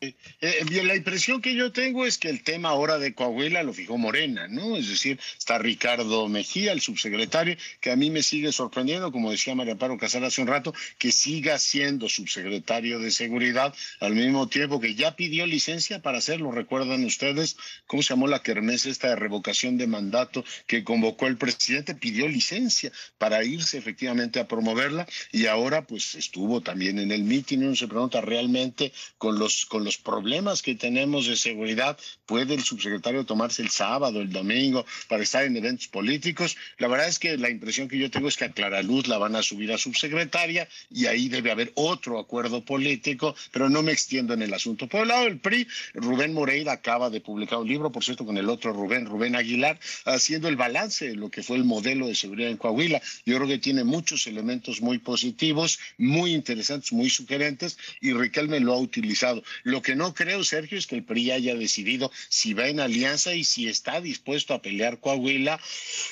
[0.00, 3.72] Eh, eh, la impresión que yo tengo es que el tema ahora de Coahuila lo
[3.72, 4.76] fijó Morena, ¿no?
[4.76, 9.54] Es decir, está Ricardo Mejía, el subsecretario, que a mí me sigue sorprendiendo, como decía
[9.54, 14.80] María Paro Casal hace un rato, que siga siendo subsecretario de Seguridad al mismo tiempo
[14.80, 16.52] que ya pidió licencia para hacerlo.
[16.52, 17.56] ¿Recuerdan ustedes
[17.86, 21.94] cómo se llamó la kermés esta de revocación de mandato que convocó el presidente?
[21.94, 27.64] Pidió licencia para irse efectivamente a promoverla y ahora pues estuvo también en el mitin.
[27.64, 32.62] Uno se pregunta realmente con los con los problemas que tenemos de seguridad, puede el
[32.62, 36.56] subsecretario tomarse el sábado, el domingo, para estar en eventos políticos.
[36.78, 39.16] La verdad es que la impresión que yo tengo es que a Clara Luz la
[39.16, 43.92] van a subir a subsecretaria y ahí debe haber otro acuerdo político, pero no me
[43.92, 44.88] extiendo en el asunto.
[44.88, 48.36] Por el lado del PRI, Rubén Moreira acaba de publicar un libro, por cierto, con
[48.36, 52.14] el otro Rubén, Rubén Aguilar, haciendo el balance de lo que fue el modelo de
[52.14, 53.00] seguridad en Coahuila.
[53.24, 58.74] Yo creo que tiene muchos elementos muy positivos, muy interesantes, muy sugerentes, y Riquelme lo
[58.74, 59.42] ha utilizado.
[59.82, 63.44] Que no creo, Sergio, es que el PRI haya decidido si va en alianza y
[63.44, 65.60] si está dispuesto a pelear Coahuila,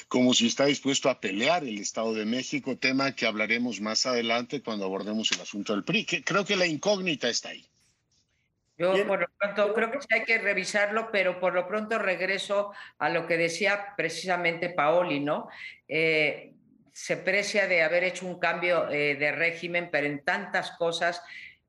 [0.08, 4.62] como si está dispuesto a pelear el Estado de México, tema que hablaremos más adelante
[4.62, 6.04] cuando abordemos el asunto del PRI.
[6.04, 7.66] Que creo que la incógnita está ahí.
[8.76, 12.72] Yo por lo pronto creo que sí hay que revisarlo, pero por lo pronto regreso
[12.98, 15.48] a lo que decía precisamente Paoli, ¿no?
[15.86, 16.54] Eh,
[16.92, 21.22] se precia de haber hecho un cambio eh, de régimen, pero en tantas cosas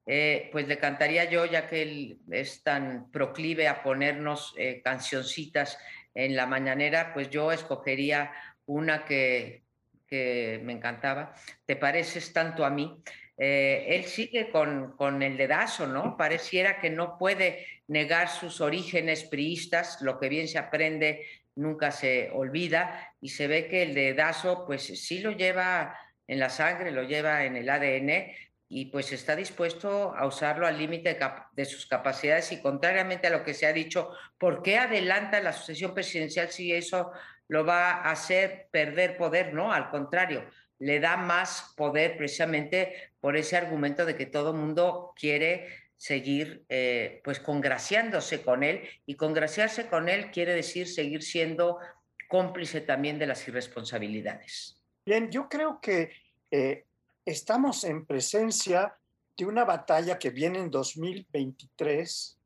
[0.05, 5.79] eh, pues le cantaría yo, ya que él es tan proclive a ponernos eh, cancioncitas
[6.13, 8.31] en la mañanera, pues yo escogería
[8.65, 9.63] una que,
[10.11, 11.33] me encantaba,
[11.65, 13.01] Te pareces tanto a mí.
[13.37, 16.15] Eh, él sigue con, con, el dedazo, ¿no?
[16.15, 22.29] Pareciera que no puede negar sus orígenes priistas, lo que bien se aprende nunca se
[22.31, 27.03] olvida, y se ve que el dedazo, pues sí lo lleva en la sangre, lo
[27.03, 28.31] lleva en el ADN,
[28.67, 31.17] y pues está dispuesto a usarlo al límite
[31.53, 35.53] de, sus capacidades y contrariamente a lo que se ha dicho, ¿por qué adelanta la
[35.53, 37.11] sucesión presidencial si eso
[37.47, 39.53] lo va a hacer perder poder?
[39.53, 40.45] No, al contrario,
[40.79, 47.21] le da más poder precisamente por ese argumento de que todo mundo quiere seguir eh,
[47.23, 51.79] pues congraciándose con él y congraciarse con él quiere decir seguir siendo
[52.27, 54.81] cómplice también de las irresponsabilidades.
[55.05, 56.11] Bien, yo creo que
[56.51, 56.85] eh,
[57.25, 58.97] estamos en presencia
[59.35, 62.37] de una batalla que viene en 2023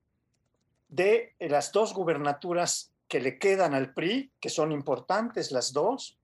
[0.88, 6.18] de las dos gubernaturas que le quedan al PRI, que son importantes las dos,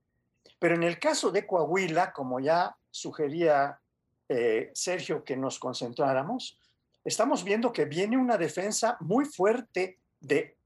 [0.57, 3.79] pero en el caso de Coahuila, como ya sugería
[4.29, 6.57] eh, Sergio que nos concentráramos,
[7.03, 10.57] estamos viendo que viene una defensa muy fuerte de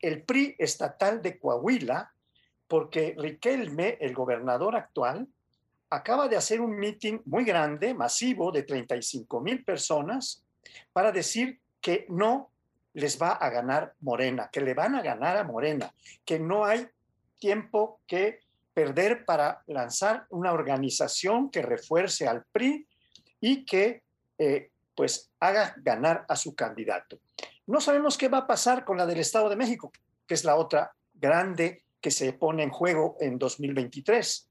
[0.00, 2.12] el PRI estatal de Coahuila,
[2.68, 5.26] porque Riquelme, el gobernador actual,
[5.90, 10.44] acaba de hacer un meeting muy grande, masivo, de 35 mil personas,
[10.92, 12.50] para decir que no
[12.94, 15.92] les va a ganar Morena, que le van a ganar a Morena,
[16.24, 16.88] que no hay
[17.38, 18.40] tiempo que
[18.72, 22.86] perder para lanzar una organización que refuerce al PRI
[23.40, 24.02] y que
[24.38, 27.18] eh, pues haga ganar a su candidato.
[27.66, 29.92] No sabemos qué va a pasar con la del Estado de México,
[30.26, 34.48] que es la otra grande que se pone en juego en 2023,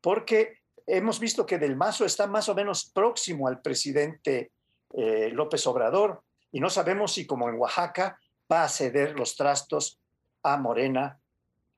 [0.00, 4.52] porque hemos visto que Del Mazo está más o menos próximo al presidente
[4.94, 8.18] eh, López Obrador y no sabemos si como en Oaxaca
[8.50, 9.98] va a ceder los trastos
[10.42, 11.18] a Morena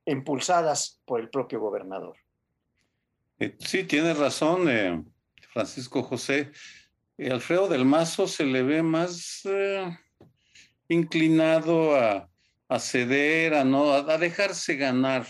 [0.06, 2.16] impulsadas por el propio gobernador.
[3.38, 5.02] Eh, sí, tiene razón, eh,
[5.52, 6.50] Francisco José.
[7.18, 9.46] Alfredo del Mazo se le ve más
[10.88, 12.28] inclinado a,
[12.80, 15.26] ceder, a no, a dejarse ganar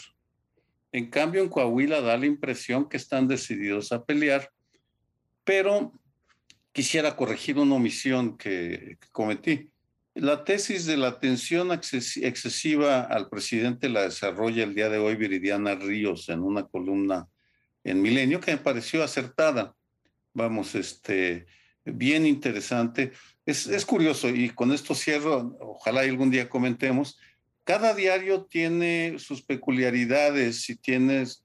[0.94, 4.48] en cambio, en Coahuila da la impresión que están decididos a pelear,
[5.42, 5.92] pero
[6.70, 9.72] quisiera corregir una omisión que, cometí.
[10.14, 15.74] La tesis de la atención excesiva al presidente la desarrolla el día de hoy Viridiana
[15.74, 17.26] Ríos en una columna
[17.83, 19.74] en Milenio que me pareció acertada.
[20.33, 21.46] Vamos, este,
[21.85, 23.11] bien interesante.
[23.44, 27.18] Es, es curioso y con esto cierro, ojalá algún día comentemos
[27.64, 31.44] cada diario tiene sus peculiaridades y tienes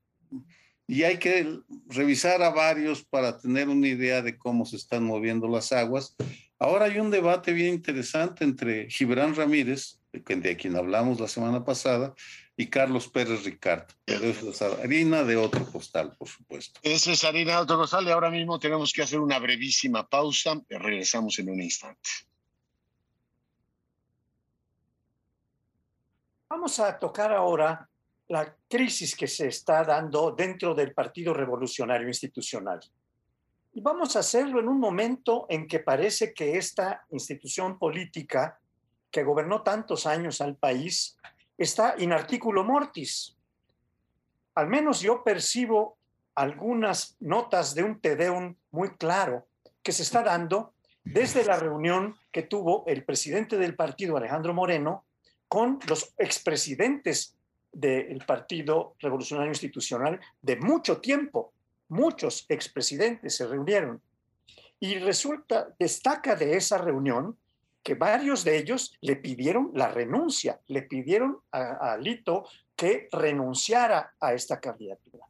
[0.89, 5.47] y hay que revisar a varios para tener una idea de cómo se están moviendo
[5.47, 6.15] las aguas.
[6.57, 12.15] Ahora hay un debate bien interesante entre Gibran Ramírez, de quien hablamos la semana pasada,
[12.57, 13.93] y Carlos Pérez Ricardo.
[14.03, 16.79] Pero es harina de otro costal, por supuesto.
[16.81, 20.59] Esa es harina de otro costal y ahora mismo tenemos que hacer una brevísima pausa.
[20.69, 22.09] Regresamos en un instante.
[26.51, 27.87] Vamos a tocar ahora
[28.27, 32.79] la crisis que se está dando dentro del Partido Revolucionario Institucional.
[33.73, 38.59] Y vamos a hacerlo en un momento en que parece que esta institución política
[39.11, 41.15] que gobernó tantos años al país
[41.55, 43.37] está in articulo mortis.
[44.55, 45.99] Al menos yo percibo
[46.33, 49.45] algunas notas de un tedeum muy claro
[49.83, 55.05] que se está dando desde la reunión que tuvo el presidente del partido, Alejandro Moreno,
[55.49, 57.35] con los expresidentes
[57.71, 61.51] del Partido Revolucionario Institucional de mucho tiempo.
[61.89, 64.01] Muchos expresidentes se reunieron.
[64.79, 67.35] Y resulta, destaca de esa reunión
[67.83, 74.33] que varios de ellos le pidieron la renuncia, le pidieron a, Lito que renunciara a
[74.33, 75.25] esta candidatura.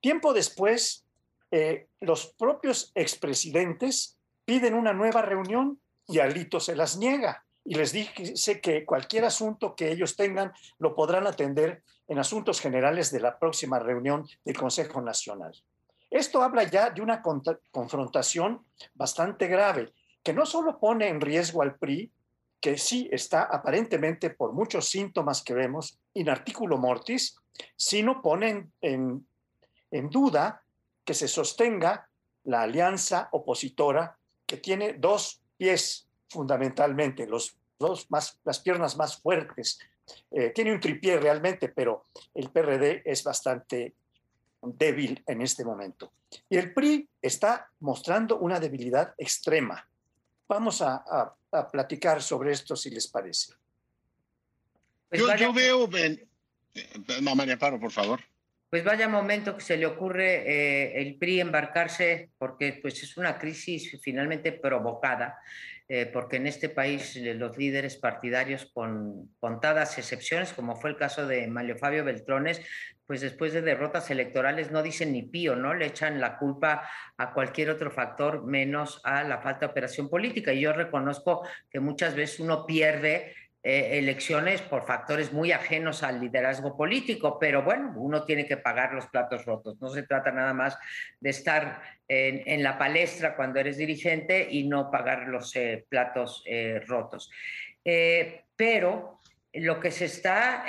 [0.00, 1.04] Tiempo después,
[1.50, 5.78] eh, los propios expresidentes piden una nueva reunión
[6.08, 10.94] y Alito se las niega y les dije que cualquier asunto que ellos tengan lo
[10.94, 15.52] podrán atender en asuntos generales de la próxima reunión del Consejo Nacional.
[16.10, 17.22] Esto habla ya de una
[17.70, 19.92] confrontación bastante grave,
[20.22, 22.12] que no solo pone en riesgo al PRI,
[22.60, 27.36] que sí está aparentemente por muchos síntomas que vemos in articulo mortis,
[27.76, 29.26] sino pone en,
[29.90, 30.62] en duda
[31.04, 32.10] que se sostenga
[32.44, 39.80] la alianza opositora que tiene dos pies fundamentalmente, los dos más, las piernas más fuertes.
[40.30, 43.94] Eh, tiene un tripié realmente, pero el PRD es bastante
[44.62, 46.12] débil en este momento.
[46.48, 49.86] Y el PRI está mostrando una debilidad extrema.
[50.48, 51.34] Vamos a,
[51.72, 53.54] platicar sobre esto, si les parece.
[55.08, 55.88] Pues yo, veo,
[57.22, 58.20] no, María Paro, por favor.
[58.68, 63.36] Pues vaya momento que se le ocurre eh, el PRI embarcarse, porque pues es una
[63.36, 65.40] crisis finalmente provocada
[65.92, 70.96] eh, porque en este país eh, los líderes partidarios, con contadas excepciones, como fue el
[70.96, 72.62] caso de Mario Fabio Beltrones,
[73.06, 75.74] pues después de derrotas electorales no dicen ni pío, ¿no?
[75.74, 80.52] Le echan la culpa a cualquier otro factor menos a la falta de operación política.
[80.52, 86.18] Y yo reconozco que muchas veces uno pierde eh, elecciones por factores muy ajenos al
[86.18, 89.80] liderazgo político, pero bueno, uno tiene que pagar los platos rotos.
[89.80, 90.78] No se trata nada más
[91.20, 96.80] de estar en, la palestra cuando eres dirigente y no pagar los eh, platos eh,
[96.86, 97.30] rotos.
[98.56, 99.20] pero
[99.52, 100.64] lo que se está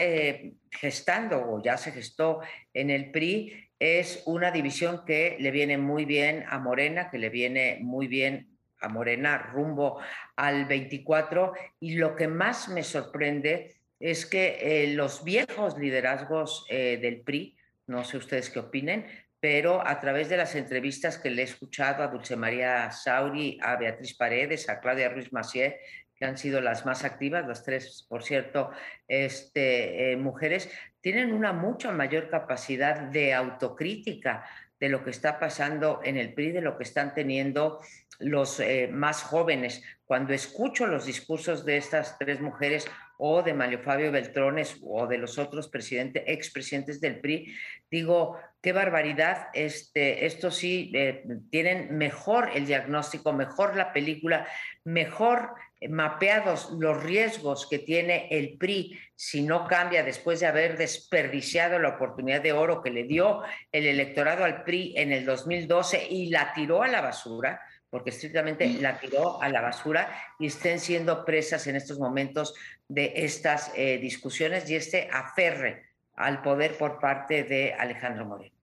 [0.69, 2.41] gestando o ya se gestó
[2.73, 7.29] en el PRI es una división que le viene muy bien a Morena, que le
[7.29, 8.50] viene muy bien
[8.81, 9.99] a Morena rumbo
[10.35, 16.97] al 24 y lo que más me sorprende es que eh, los viejos liderazgos eh,
[17.01, 17.55] del PRI,
[17.87, 19.05] no sé ustedes qué opinen,
[19.39, 23.75] pero a través de las entrevistas que le he escuchado a Dulce María Sauri, a
[23.75, 25.79] Beatriz Paredes, a Claudia Ruiz Macié,
[26.15, 28.69] que han sido las más activas, las tres, por cierto,
[29.07, 30.69] este, eh, mujeres,
[31.01, 34.45] tienen una mucha mayor capacidad de autocrítica
[34.81, 37.79] de lo que está pasando en el PRI, de lo que están teniendo
[38.19, 39.83] los eh, más jóvenes.
[40.05, 42.87] Cuando escucho los discursos de estas tres mujeres
[43.23, 47.55] o de Mario Fabio Beltrones o de los otros presidentes, expresidentes del PRI,
[47.91, 54.47] digo, qué barbaridad, este, sí eh, tienen mejor el diagnóstico, mejor la película,
[54.83, 55.53] mejor
[55.87, 61.89] mapeados los riesgos que tiene el PRI si no cambia después de haber desperdiciado la
[61.89, 66.53] oportunidad de oro que le dio el electorado al PRI en el 2012 y la
[66.53, 68.81] tiró a la basura, porque estrictamente mm.
[68.81, 72.55] la tiró a la basura y estén siendo presas en estos momentos
[72.87, 75.83] de estas eh, discusiones y este aferre
[76.15, 78.55] al poder por parte de Alejandro Moreno.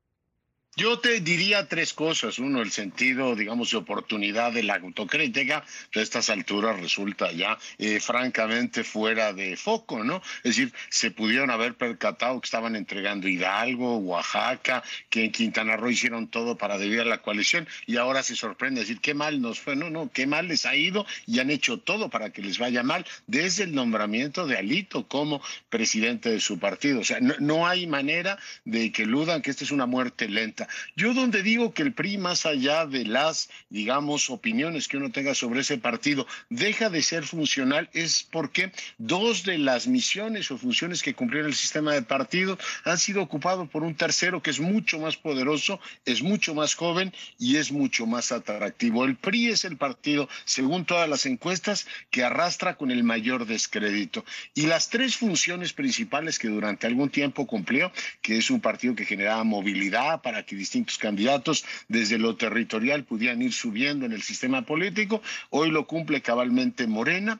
[0.78, 2.38] Yo te diría tres cosas.
[2.38, 5.64] Uno, el sentido, digamos, de oportunidad de la autocrítica.
[5.96, 10.22] A estas alturas resulta ya eh, francamente fuera de foco, ¿no?
[10.44, 15.90] Es decir, se pudieron haber percatado que estaban entregando Hidalgo, Oaxaca, que en Quintana Roo
[15.90, 19.58] hicieron todo para debiar a la coalición y ahora se sorprende decir qué mal nos
[19.58, 19.74] fue.
[19.74, 22.84] No, no, qué mal les ha ido y han hecho todo para que les vaya
[22.84, 27.00] mal desde el nombramiento de Alito como presidente de su partido.
[27.00, 30.67] O sea, no, no hay manera de que eludan que esta es una muerte lenta.
[30.96, 35.34] Yo donde digo que el PRI, más allá de las, digamos, opiniones que uno tenga
[35.34, 41.02] sobre ese partido, deja de ser funcional es porque dos de las misiones o funciones
[41.02, 44.98] que cumplía el sistema de partido han sido ocupados por un tercero que es mucho
[44.98, 49.04] más poderoso, es mucho más joven y es mucho más atractivo.
[49.04, 54.24] El PRI es el partido, según todas las encuestas, que arrastra con el mayor descrédito.
[54.54, 59.04] Y las tres funciones principales que durante algún tiempo cumplió, que es un partido que
[59.04, 64.62] generaba movilidad para que distintos candidatos desde lo territorial pudieran ir subiendo en el sistema
[64.62, 65.22] político.
[65.50, 67.38] Hoy lo cumple cabalmente Morena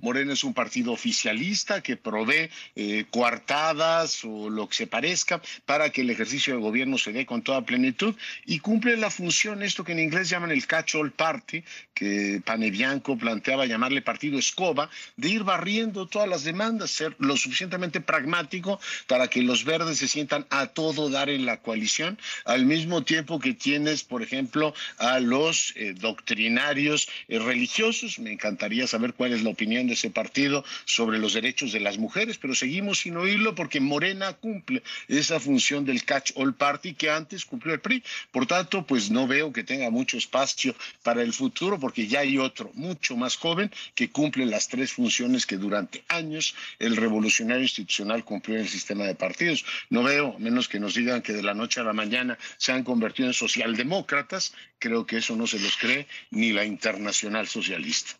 [0.00, 5.90] Morena es un partido oficialista que provee eh, coartadas o lo que se parezca para
[5.90, 9.84] que el ejercicio de gobierno se dé con toda plenitud y cumple la función, esto
[9.84, 15.44] que en inglés llaman el catch-all party, que Panebianco planteaba llamarle partido escoba, de ir
[15.44, 20.66] barriendo todas las demandas, ser lo suficientemente pragmático para que los verdes se sientan a
[20.66, 25.94] todo dar en la coalición, al mismo tiempo que tienes, por ejemplo, a los eh,
[25.94, 28.18] doctrinarios eh, religiosos.
[28.18, 31.98] Me encantaría saber cuál es la opinión de ese partido sobre los derechos de las
[31.98, 37.44] mujeres, pero seguimos sin oírlo porque Morena cumple esa función del catch-all party que antes
[37.44, 38.02] cumplió el PRI.
[38.30, 42.38] Por tanto, pues no veo que tenga mucho espacio para el futuro porque ya hay
[42.38, 48.24] otro mucho más joven que cumple las tres funciones que durante años el revolucionario institucional
[48.24, 49.64] cumplió en el sistema de partidos.
[49.90, 52.84] No veo, menos que nos digan que de la noche a la mañana se han
[52.84, 58.18] convertido en socialdemócratas, creo que eso no se los cree ni la internacional socialista.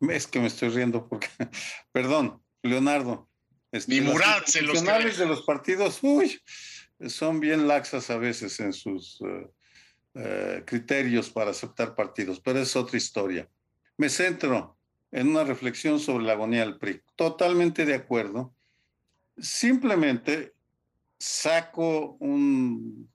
[0.00, 1.28] Es que me estoy riendo porque,
[1.92, 3.28] perdón, Leonardo.
[3.70, 6.38] Este, Murat se los de los partidos, uy,
[7.06, 9.50] son bien laxas a veces en sus eh,
[10.14, 13.48] eh, criterios para aceptar partidos, pero es otra historia.
[13.96, 14.76] Me centro
[15.10, 17.00] en una reflexión sobre la agonía del PRI.
[17.16, 18.54] Totalmente de acuerdo.
[19.38, 20.54] Simplemente
[21.18, 23.11] saco un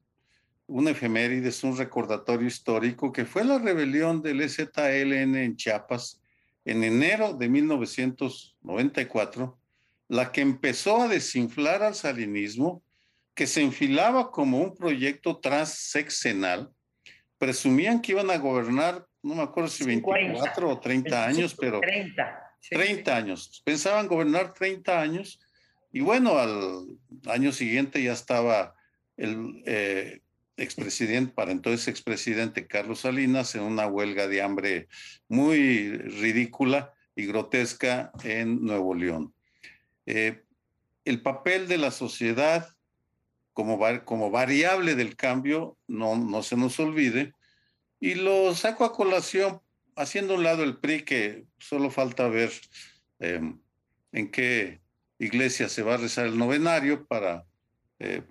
[0.67, 6.21] un efemérides, un recordatorio histórico, que fue la rebelión del EZLN en Chiapas
[6.65, 9.57] en enero de 1994,
[10.09, 12.83] la que empezó a desinflar al salinismo,
[13.33, 16.69] que se enfilaba como un proyecto transsexenal.
[17.37, 22.53] Presumían que iban a gobernar, no me acuerdo si 24 o 30 años, pero 30,
[22.69, 23.61] 30 años.
[23.63, 25.39] Pensaban gobernar 30 años
[25.91, 26.85] y bueno, al
[27.27, 28.75] año siguiente ya estaba
[29.15, 30.21] el, eh,
[30.57, 34.87] expresidente, para entonces expresidente Carlos Salinas, en una huelga de hambre
[35.27, 39.33] muy ridícula y grotesca en Nuevo León.
[40.05, 40.43] Eh,
[41.05, 42.77] el papel de la sociedad
[43.53, 47.33] como, variable del cambio, no, no se nos olvide,
[47.99, 49.61] y lo saco a colación
[49.95, 52.51] haciendo un lado el PRI, que solo falta ver
[53.17, 53.59] em,
[54.11, 54.81] en qué
[55.17, 57.45] iglesia se va a rezar el novenario para,
[57.97, 58.21] eh,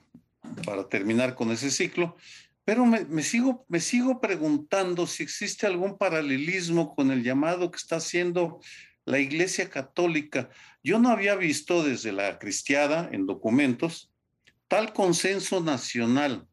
[0.65, 2.17] para terminar con ese ciclo.
[2.65, 7.97] Pero me, sigo, me sigo preguntando si existe algún paralelismo con el llamado que está
[7.97, 8.61] haciendo
[9.05, 10.51] la Iglesia Católica.
[10.83, 14.11] Yo no había visto desde la cristiada en documentos
[14.67, 16.47] tal consenso nacional.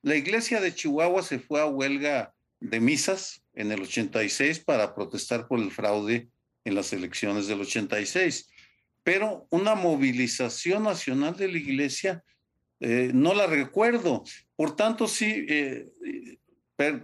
[0.00, 5.46] La Iglesia de Chihuahua se fue a huelga de misas en el 86 para protestar
[5.48, 6.28] por el fraude
[6.64, 8.48] en las elecciones del 86.
[9.02, 12.24] Pero una movilización nacional de la iglesia
[12.80, 14.24] eh, no la recuerdo.
[14.54, 15.88] Por tanto, sí, eh,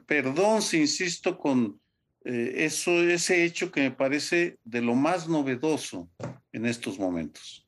[0.07, 1.81] perdón si insisto con
[2.25, 6.09] eh, eso, ese hecho que me parece de lo más novedoso
[6.53, 7.67] en estos momentos.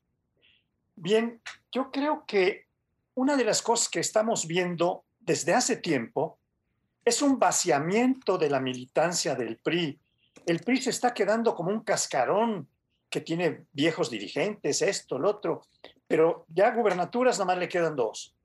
[0.95, 1.41] Bien,
[1.71, 2.67] yo creo que
[3.15, 6.39] una de las cosas que estamos viendo desde hace tiempo
[7.03, 9.99] es un vaciamiento de la militancia del PRI.
[10.45, 12.69] El PRI se está quedando como un cascarón
[13.09, 15.63] que tiene viejos dirigentes, esto, lo otro,
[16.07, 18.35] pero ya gubernaturas nada más le quedan dos.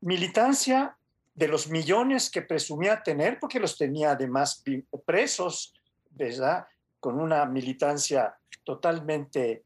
[0.00, 0.96] Militancia
[1.34, 4.62] de los millones que presumía tener, porque los tenía además
[5.04, 5.74] presos,
[6.10, 6.66] ¿verdad?
[6.98, 9.62] Con una militancia totalmente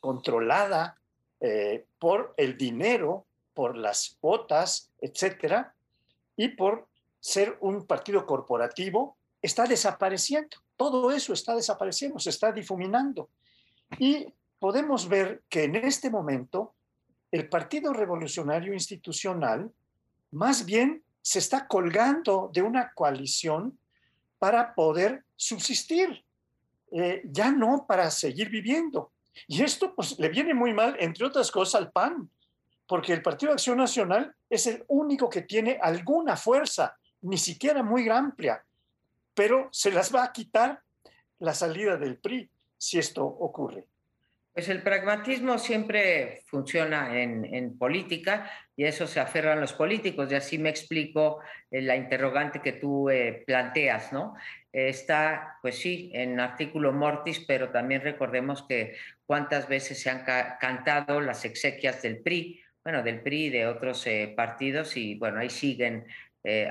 [0.00, 0.96] controlada
[1.40, 5.74] eh, por el dinero, por las cuotas, etcétera,
[6.36, 6.86] y por
[7.18, 10.56] ser un partido corporativo, está desapareciendo.
[10.76, 13.28] Todo eso está desapareciendo, se está difuminando.
[13.98, 16.74] Y podemos ver que en este momento
[17.30, 19.70] el Partido Revolucionario Institucional
[20.30, 23.78] más bien se está colgando de una coalición
[24.38, 26.24] para poder subsistir,
[26.92, 29.12] eh, ya no para seguir viviendo.
[29.46, 32.30] Y esto pues le viene muy mal, entre otras cosas, al PAN,
[32.86, 38.08] porque el Partido Acción Nacional es el único que tiene alguna fuerza, ni siquiera muy
[38.08, 38.64] amplia,
[39.34, 40.80] pero se las va a quitar
[41.40, 43.86] la salida del PRI si esto ocurre.
[44.52, 50.58] Pues el pragmatismo siempre funciona en, política y eso se aferran los políticos y así
[50.58, 51.40] me explico
[51.70, 54.34] eh, la interrogante que tú eh, planteas, ¿no?
[54.72, 61.20] Está, pues sí, en artículo mortis, pero también recordemos que cuántas veces se han cantado
[61.20, 65.50] las exequias del PRI, bueno, del PRI y de otros eh, partidos y bueno, ahí
[65.50, 66.06] siguen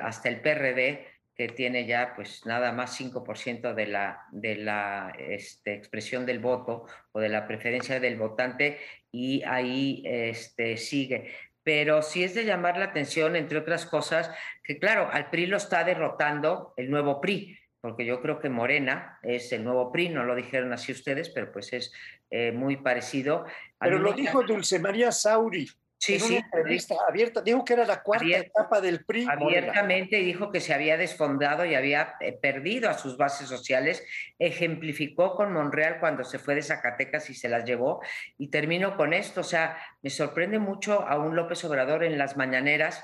[0.02, 1.06] hasta el PRD
[1.38, 6.88] que tiene ya pues nada más 5% de la, de la este, expresión del voto
[7.12, 8.80] o de la preferencia del votante
[9.12, 11.32] y ahí este, sigue.
[11.62, 14.32] Pero sí es de llamar la atención, entre otras cosas,
[14.64, 19.20] que claro, al PRI lo está derrotando el nuevo PRI, porque yo creo que Morena
[19.22, 21.94] es el nuevo PRI, no lo dijeron así ustedes, pero pues es
[22.32, 23.46] eh, muy parecido.
[23.80, 25.70] Pero lo dijo Dulce María Sauri.
[26.00, 26.36] Sí, sí.
[26.36, 29.26] entrevista abierta, dijo que era la cuarta etapa del PRI.
[29.28, 34.04] Abiertamente dijo que se había desfondado y había eh, perdido a sus bases sociales.
[34.38, 38.02] Ejemplificó con Monreal cuando se fue de Zacatecas y se las llevó.
[38.38, 39.42] Y termino con esto.
[39.42, 43.04] O sea, me sorprende mucho a un López Obrador en las mañaneras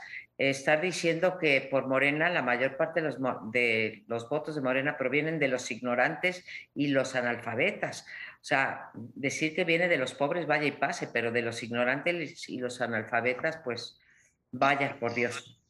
[0.49, 5.47] estar diciendo que por Morena la mayor parte de los, votos de Morena provienen de
[5.47, 8.05] los ignorantes y los analfabetas.
[8.35, 12.49] O sea, decir que viene de los pobres, vaya y pase, pero de los ignorantes
[12.49, 13.99] y los analfabetas, pues
[14.51, 15.62] vaya, por Dios.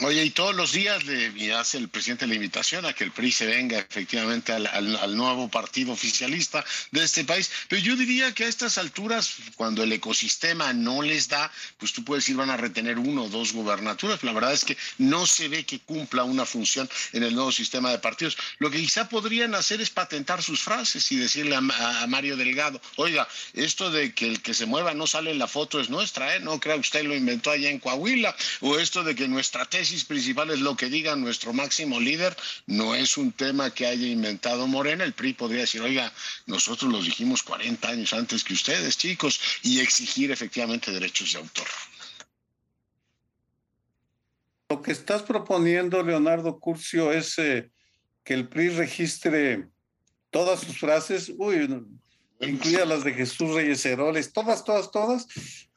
[0.00, 3.30] Oye, y todos los días le hace el presidente la invitación a que el PRI
[3.30, 7.48] se venga efectivamente al, nuevo partido oficialista de este país.
[7.68, 12.02] Pero yo diría que a estas alturas, cuando el ecosistema no les da, pues tú
[12.02, 14.24] puedes ir, van a retener uno o dos gubernaturas.
[14.24, 17.92] la verdad es que no se ve que cumpla una función en el nuevo sistema
[17.92, 18.36] de partidos.
[18.58, 21.60] Lo que quizá podrían hacer es patentar sus frases y decirle a,
[22.08, 25.78] Mario Delgado, oiga, esto de que el que se mueva no sale en la foto
[25.78, 26.40] es nuestra, ¿eh?
[26.40, 28.34] No crea usted lo inventó allá en Coahuila.
[28.60, 32.94] O esto de que nuestra tesis principal es lo que diga nuestro máximo líder, no
[32.94, 35.04] es un tema que haya inventado Morena.
[35.04, 36.12] El PRI podría decir, oiga,
[36.46, 41.66] nosotros lo dijimos 40 años antes que ustedes, chicos, y exigir efectivamente derechos de autor.
[44.70, 47.70] Lo que estás proponiendo, Leonardo Curcio, es eh,
[48.24, 49.68] que el PRI registre
[50.30, 51.68] todas sus frases, uy,
[52.40, 55.26] incluidas las de Jesús Reyes Heroles, todas, todas, todas,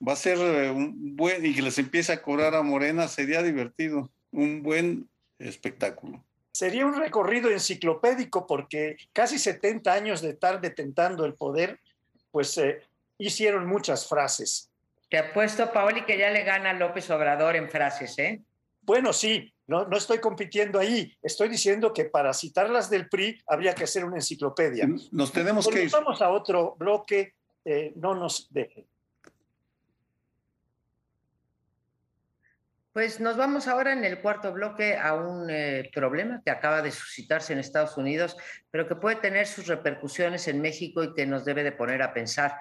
[0.05, 3.43] va a ser eh, un buen, y que les empiece a cobrar a Morena, sería
[3.43, 6.23] divertido, un buen espectáculo.
[6.51, 11.79] Sería un recorrido enciclopédico porque casi 70 años de estar detentando el poder,
[12.31, 12.81] pues eh,
[13.17, 14.71] hicieron muchas frases.
[15.09, 18.41] Te apuesto, Paoli, que ya le gana López Obrador en frases, ¿eh?
[18.87, 23.75] Bueno, sí, no, no, estoy compitiendo ahí, estoy diciendo que para citarlas del PRI habría
[23.75, 24.87] que hacer una enciclopedia.
[25.11, 25.91] Nos tenemos Porque que ir.
[25.91, 27.33] Vamos a otro bloque,
[27.65, 28.87] eh, no nos dejen.
[32.93, 36.91] Pues nos vamos ahora en el cuarto bloque a un eh, problema que acaba de
[36.91, 38.37] suscitarse en Estados Unidos,
[38.71, 42.13] pero que puede tener sus repercusiones en México y que nos debe de poner a
[42.13, 42.55] pensar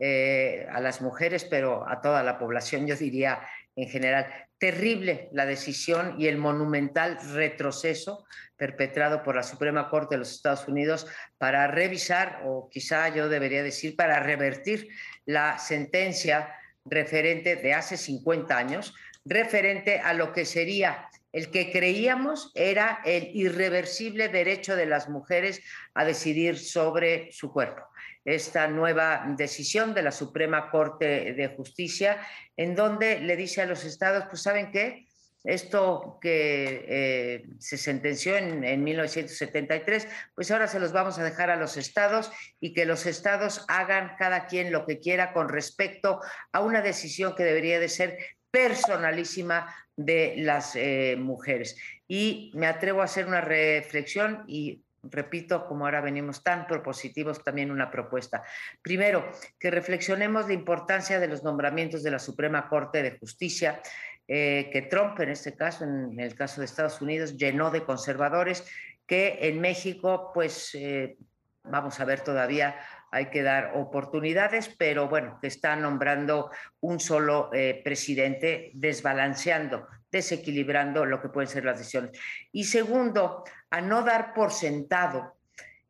[0.00, 4.47] eh, a las mujeres, pero a toda la población, yo diría en general.
[4.58, 10.66] Terrible la decisión y el monumental retroceso perpetrado por la Suprema Corte de los Estados
[10.66, 11.06] Unidos
[11.38, 14.88] para revisar, o quizá yo debería decir, para revertir
[15.26, 16.54] la sentencia
[16.84, 18.94] referente de hace 50 años
[19.24, 25.60] referente a lo que sería el que creíamos era el irreversible derecho de las mujeres
[25.94, 27.82] a decidir sobre su cuerpo.
[28.28, 32.18] Esta nueva decisión de la Suprema Corte de Justicia,
[32.56, 35.06] en donde le dice a los estados, pues saben qué,
[35.44, 41.48] esto que eh, se sentenció en, en, 1973, pues ahora se los vamos a dejar
[41.48, 46.20] a los estados y que los estados hagan cada quien lo que quiera con respecto
[46.52, 48.18] a una decisión que debería de ser
[48.50, 51.76] personalísima de las eh, mujeres.
[52.06, 57.70] Y me atrevo a hacer una reflexión y repito, como ahora venimos tan propositivos, también
[57.70, 58.42] una propuesta.
[58.82, 63.80] Primero, que reflexionemos la importancia de los nombramientos de la Suprema Corte de Justicia,
[64.26, 68.68] eh, que Trump, en este caso, en el caso de Estados Unidos, llenó de conservadores,
[69.06, 71.16] que en México, pues, eh,
[71.62, 72.76] vamos a ver todavía
[73.10, 81.04] hay que dar oportunidades, pero bueno, que está nombrando un solo eh, presidente, desbalanceando, desequilibrando
[81.04, 82.12] lo que pueden ser las decisiones.
[82.52, 85.36] Y segundo, a no dar por sentado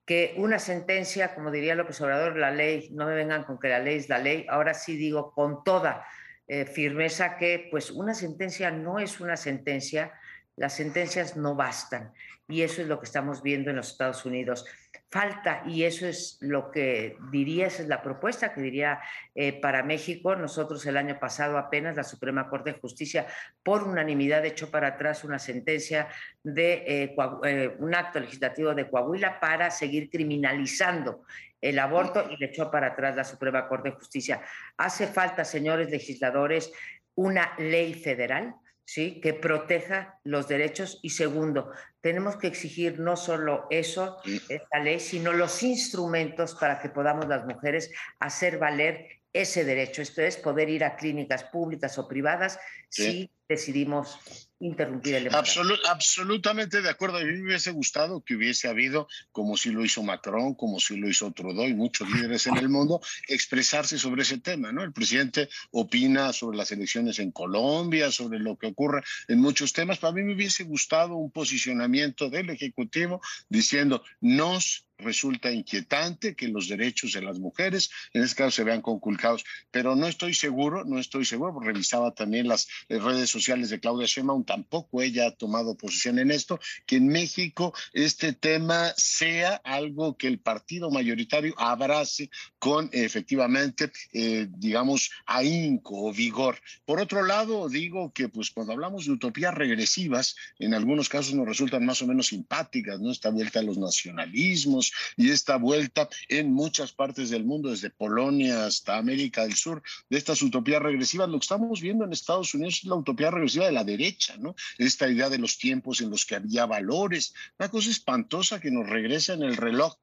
[0.05, 3.79] que una sentencia, como diría López Obrador, la ley, no me vengan con que la
[3.79, 6.07] ley es la ley, ahora sí digo con toda
[6.47, 10.13] eh, firmeza que pues una sentencia no es una sentencia,
[10.57, 12.13] las sentencias no bastan.
[12.49, 14.65] Y eso es lo que estamos viendo en los Estados Unidos
[15.11, 19.01] falta y eso es lo que diría, esa es la propuesta que diría
[19.35, 20.37] eh, para México.
[20.37, 23.27] Nosotros el año pasado apenas la Suprema Corte de Justicia
[23.63, 26.09] por unanimidad echó para atrás una sentencia
[26.43, 31.23] de eh, eh, un acto legislativo de Coahuila para seguir criminalizando
[31.61, 34.43] el aborto y le echó para atrás la Suprema Corte de Justicia.
[34.77, 36.71] Hace falta, señores legisladores,
[37.15, 38.55] una ley federal
[38.89, 39.21] ¿sí?
[39.21, 40.99] que proteja los derechos.
[41.03, 41.71] Y segundo,
[42.01, 44.17] tenemos que exigir no solo eso,
[44.49, 50.01] esta ley, sino los instrumentos para que podamos las mujeres hacer valer ese derecho.
[50.01, 52.59] Esto es poder ir a clínicas públicas o privadas
[52.89, 55.63] si decidimos interrumpir el embarazo.
[55.89, 57.19] absolutamente de acuerdo.
[57.19, 60.97] A mí me hubiese gustado que hubiese habido, como si lo hizo Macron, como si
[60.97, 64.73] lo hizo Trudeau y muchos líderes en el mundo, expresarse sobre ese tema.
[64.73, 64.83] ¿no?
[64.83, 69.99] El presidente opina sobre las elecciones en Colombia, sobre lo que ocurre en muchos temas.
[69.99, 76.69] Para mí me hubiese gustado un posicionamiento del Ejecutivo diciendo, nos resulta inquietante que los
[76.69, 80.99] derechos de las mujeres, en este caso, se vean conculcados, pero no estoy seguro, no
[80.99, 86.19] estoy seguro, revisaba también las redes sociales de Claudia Sheinbaum, tampoco ella ha tomado posición
[86.19, 92.91] en esto, que en México este tema sea algo que el partido mayoritario abrace con
[92.93, 96.59] efectivamente, eh, digamos, ahínco o vigor.
[96.85, 101.47] Por otro lado, digo que pues cuando hablamos de utopías regresivas, en algunos casos nos
[101.47, 103.11] resultan más o menos simpáticas, ¿no?
[103.11, 108.67] Esta vuelta a los nacionalismos, y esta vuelta en muchas partes del mundo, desde Polonia
[108.67, 111.29] hasta América del Sur, de estas utopías regresivas.
[111.29, 114.55] Lo que estamos viendo en Estados Unidos es la utopía regresiva de la derecha, ¿no?
[114.79, 118.89] Esta idea de los tiempos en los que había valores, una cosa espantosa que nos
[118.89, 119.97] regresa en el reloj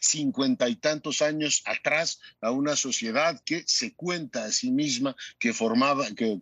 [0.00, 5.52] cincuenta y tantos años atrás a una sociedad que se cuenta a sí misma que
[5.52, 6.38] formaba, que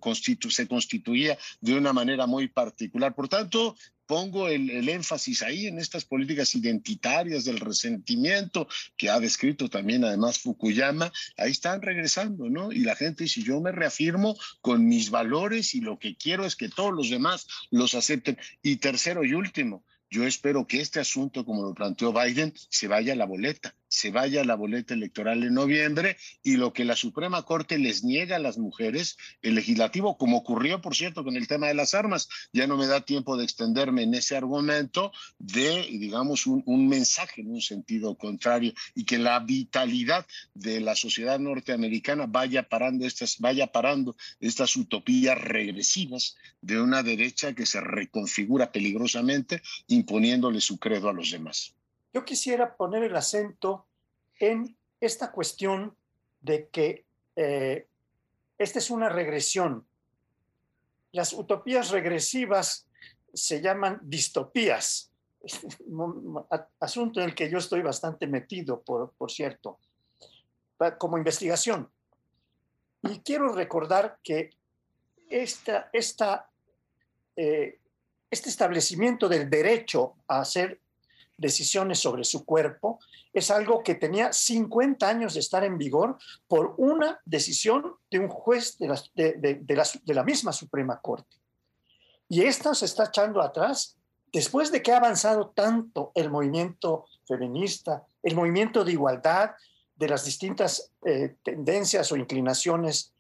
[0.50, 3.14] se constituía de una manera muy particular.
[3.14, 3.76] Por tanto,
[4.06, 10.38] pongo el, énfasis ahí en estas políticas identitarias del resentimiento que ha descrito también además
[10.38, 12.72] Fukuyama, ahí están regresando, ¿no?
[12.72, 16.56] Y la gente dice, yo me reafirmo con mis valores y lo que quiero es
[16.56, 18.38] que todos los demás los acepten.
[18.62, 19.84] Y tercero y último,
[20.14, 24.10] yo espero que este asunto, como lo planteó Biden, se vaya a la boleta se
[24.10, 28.40] vaya la boleta electoral en noviembre y lo que la Suprema Corte les niega a
[28.40, 32.66] las mujeres, el legislativo, como ocurrió, por cierto, con el tema de las armas, ya
[32.66, 37.52] no me da tiempo de extenderme en ese argumento de, digamos, un, un mensaje en
[37.52, 43.68] un sentido contrario y que la vitalidad de la sociedad norteamericana vaya parando estas, vaya
[43.68, 51.12] parando estas utopías regresivas de una derecha que se reconfigura peligrosamente imponiéndole su credo a
[51.12, 51.74] los demás.
[52.14, 53.88] Yo quisiera poner el acento
[54.38, 55.96] en esta cuestión
[56.40, 57.04] de que
[57.34, 57.88] eh,
[58.56, 59.84] esta es una regresión.
[61.10, 62.86] Las utopías regresivas
[63.32, 65.10] se llaman distopías,
[66.78, 69.80] asunto en el que yo estoy bastante metido, por, por cierto,
[70.98, 71.90] como investigación.
[73.02, 74.50] Y quiero recordar que
[75.28, 75.90] esta,
[77.36, 77.80] eh,
[78.30, 80.80] este establecimiento del derecho a hacer
[81.36, 82.98] decisiones sobre su cuerpo
[83.32, 86.16] es algo que tenía 50 años de estar en vigor
[86.46, 91.36] por una decisión de un juez de la, de, la, misma Suprema Corte.
[92.28, 93.96] Y esta se está echando atrás
[94.32, 99.50] después de que ha avanzado tanto el movimiento feminista, el movimiento de igualdad
[99.96, 103.12] de las distintas eh, tendencias o inclinaciones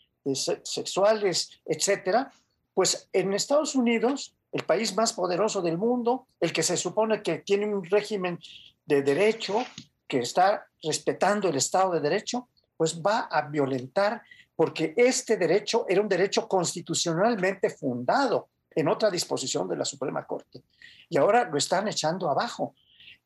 [0.64, 2.32] sexuales, etcétera,
[2.72, 7.38] pues en Estados Unidos, el país más poderoso del mundo, el que se supone que
[7.38, 8.38] tiene un régimen
[8.86, 9.64] de derecho,
[10.06, 14.22] que está respetando el Estado de Derecho, pues va a violentar,
[14.54, 20.62] porque este derecho era un derecho constitucionalmente fundado en otra disposición de la Suprema Corte.
[21.08, 22.76] Y ahora lo están echando abajo.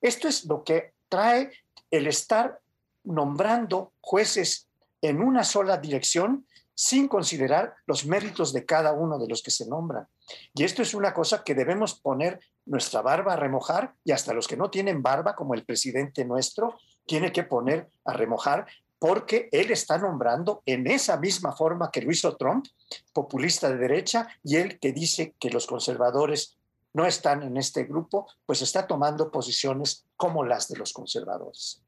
[0.00, 1.50] Esto es lo que trae
[1.90, 2.58] el estar
[3.04, 4.66] nombrando jueces
[5.02, 9.66] en una sola dirección sin considerar los méritos de cada uno de los que se
[9.66, 10.08] nombran.
[10.54, 14.46] Y esto es una cosa que debemos poner nuestra barba a remojar y hasta los
[14.46, 18.66] que no tienen barba, como el presidente nuestro, tiene que poner a remojar
[18.98, 22.66] porque él está nombrando en esa misma forma que lo hizo Trump,
[23.12, 26.58] populista de derecha, y él que dice que los conservadores
[26.92, 31.80] no están en este grupo, pues está tomando posiciones como las de los conservadores.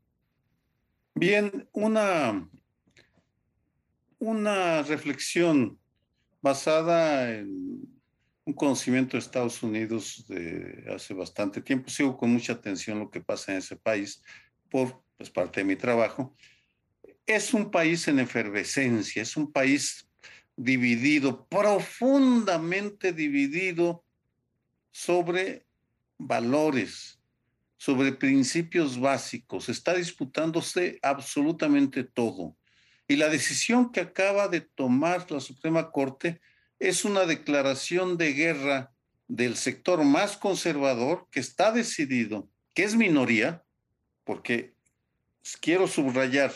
[1.15, 2.49] Bien, una
[4.21, 5.79] una reflexión
[6.43, 8.00] basada en
[8.45, 11.91] un conocimiento de Estados Unidos de hace bastante tiempo.
[11.91, 14.23] Sigo con mucha atención lo que pasa en ese país
[14.71, 16.35] por pues, parte de mi trabajo.
[17.27, 20.09] Es un país en efervescencia, es un país
[20.57, 24.05] dividido, profundamente dividido
[24.91, 25.67] sobre
[26.19, 27.21] valores,
[27.77, 29.69] sobre principios básicos.
[29.69, 32.57] Está disputándose absolutamente todo.
[33.07, 36.41] Y la decisión que acaba de tomar la Suprema Corte
[36.81, 38.93] es una declaración de guerra
[39.29, 43.63] del sector más conservador que está decidido, que es minoría,
[44.25, 44.75] porque
[45.61, 46.53] quiero subrayar,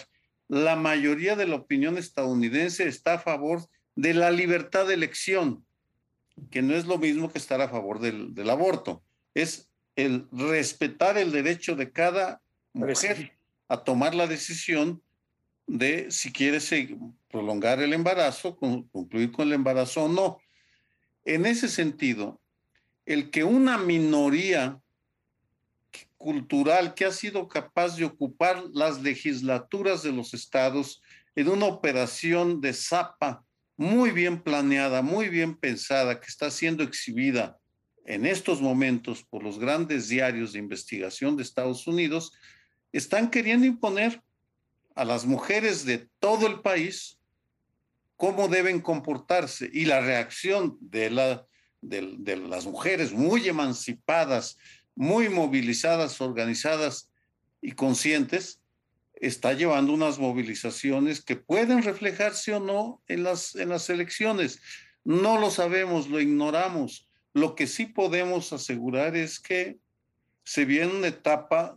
[0.48, 3.64] la mayoría de la opinión estadounidense está a favor
[3.94, 5.64] de la libertad de elección,
[6.50, 9.04] que no es lo mismo que estar a favor del, del aborto,
[9.34, 15.02] es el respetar el derecho de cada mujer a tomar la decisión
[15.66, 16.58] de si quiere
[17.30, 20.38] prolongar el embarazo, concluir con el embarazo o no.
[21.24, 22.40] En ese sentido,
[23.06, 24.80] el que una minoría
[26.16, 31.02] cultural que ha sido capaz de ocupar las legislaturas de los estados
[31.36, 33.44] en una operación de zapa
[33.76, 37.58] muy bien planeada, muy bien pensada, que está siendo exhibida
[38.06, 42.32] en estos momentos por los grandes diarios de investigación de Estados Unidos,
[42.92, 44.22] están queriendo imponer
[44.94, 47.18] a las mujeres de todo el país
[48.16, 51.46] cómo deben comportarse y la reacción de, la,
[51.80, 54.56] de, las mujeres muy emancipadas,
[54.94, 57.10] muy movilizadas, organizadas
[57.60, 58.60] y conscientes,
[59.14, 64.60] está llevando unas movilizaciones que pueden reflejarse o no en las, en las elecciones.
[65.04, 67.08] No lo sabemos, lo ignoramos.
[67.32, 69.78] Lo que sí podemos asegurar es que
[70.44, 71.76] se viene una etapa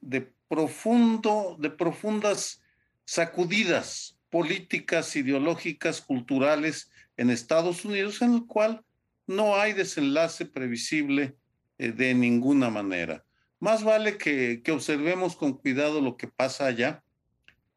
[0.00, 2.62] de profundo, de profundas
[3.04, 8.82] sacudidas políticas, ideológicas, culturales en Estados Unidos, en el cual
[9.26, 11.36] no hay desenlace previsible
[11.78, 13.24] eh, de ninguna manera.
[13.60, 17.02] Más vale que, observemos con cuidado lo que pasa allá,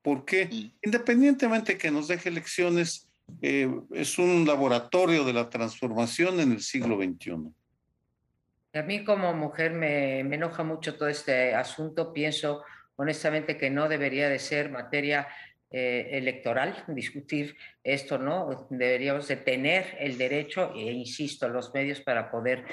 [0.01, 3.07] porque independientemente que nos deje elecciones,
[3.41, 7.51] eh, es un laboratorio de la transformación en el siglo XXI.
[8.74, 12.13] A mí como mujer me, enoja mucho todo este asunto.
[12.13, 12.63] Pienso
[12.95, 15.28] honestamente que no debería de ser materia
[15.69, 18.67] eh, electoral discutir esto, ¿no?
[18.69, 22.63] Deberíamos de tener el derecho, e insisto, los medios para poder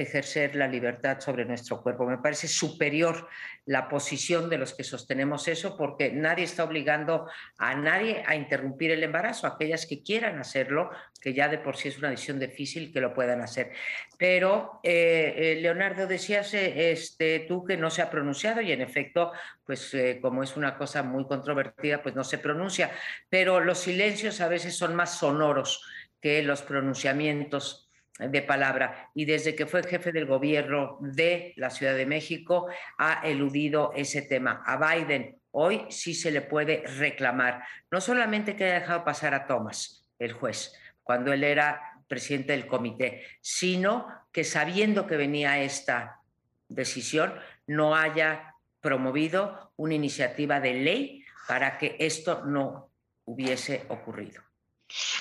[0.00, 2.06] ejercer la libertad sobre nuestro cuerpo.
[2.06, 3.28] Me parece superior
[3.64, 7.28] la posición de los que sostenemos eso porque nadie está obligando
[7.58, 10.90] a nadie a interrumpir el embarazo, aquellas que quieran hacerlo,
[11.20, 13.72] que ya de por sí es una decisión difícil que lo puedan hacer.
[14.18, 18.82] Pero, eh, eh, Leonardo, decías eh, este, tú que no se ha pronunciado y en
[18.82, 19.32] efecto,
[19.64, 22.90] pues como es una cosa muy controvertida, pues no se pronuncia,
[23.28, 25.84] pero los silencios a veces son más sonoros
[26.20, 27.85] que los pronunciamientos
[28.18, 33.20] de palabra y desde que fue jefe del gobierno de la Ciudad de México ha
[33.24, 34.62] eludido ese tema.
[34.64, 39.46] A Biden hoy sí se le puede reclamar, no solamente que haya dejado pasar a
[39.46, 46.20] Thomas, el juez, cuando él era presidente del comité, sino que sabiendo que venía esta
[46.68, 47.34] decisión,
[47.66, 52.90] no haya promovido una iniciativa de ley para que esto no
[53.24, 54.45] hubiese ocurrido.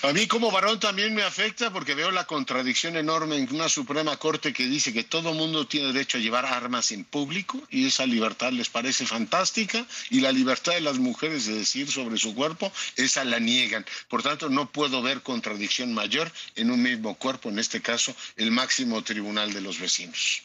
[0.01, 4.17] A mí como varón también me afecta porque veo la contradicción enorme en una Suprema
[4.17, 8.05] Corte que dice que todo mundo tiene derecho a llevar armas en público y esa
[8.05, 12.71] libertad les parece fantástica y la libertad de las mujeres de decir sobre su cuerpo,
[12.95, 13.85] esa la niegan.
[14.07, 18.51] Por tanto, no puedo ver contradicción mayor en un mismo cuerpo, en este caso, el
[18.51, 20.43] máximo tribunal de los vecinos.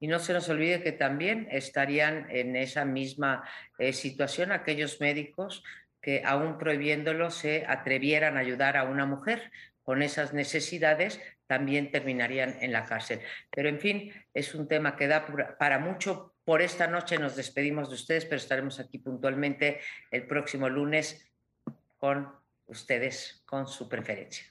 [0.00, 3.42] Y no se nos olvide que también estarían en esa misma
[3.78, 5.64] eh, situación aquellos médicos
[6.08, 9.52] que aún prohibiéndolo se atrevieran a ayudar a una mujer
[9.82, 13.20] con esas necesidades, también terminarían en la cárcel.
[13.50, 15.26] Pero en fin, es un tema que da
[15.58, 16.32] para mucho.
[16.46, 19.80] Por esta noche nos despedimos de ustedes, pero estaremos aquí puntualmente
[20.10, 21.30] el próximo lunes
[21.98, 22.34] con
[22.68, 24.46] ustedes, con su preferencia.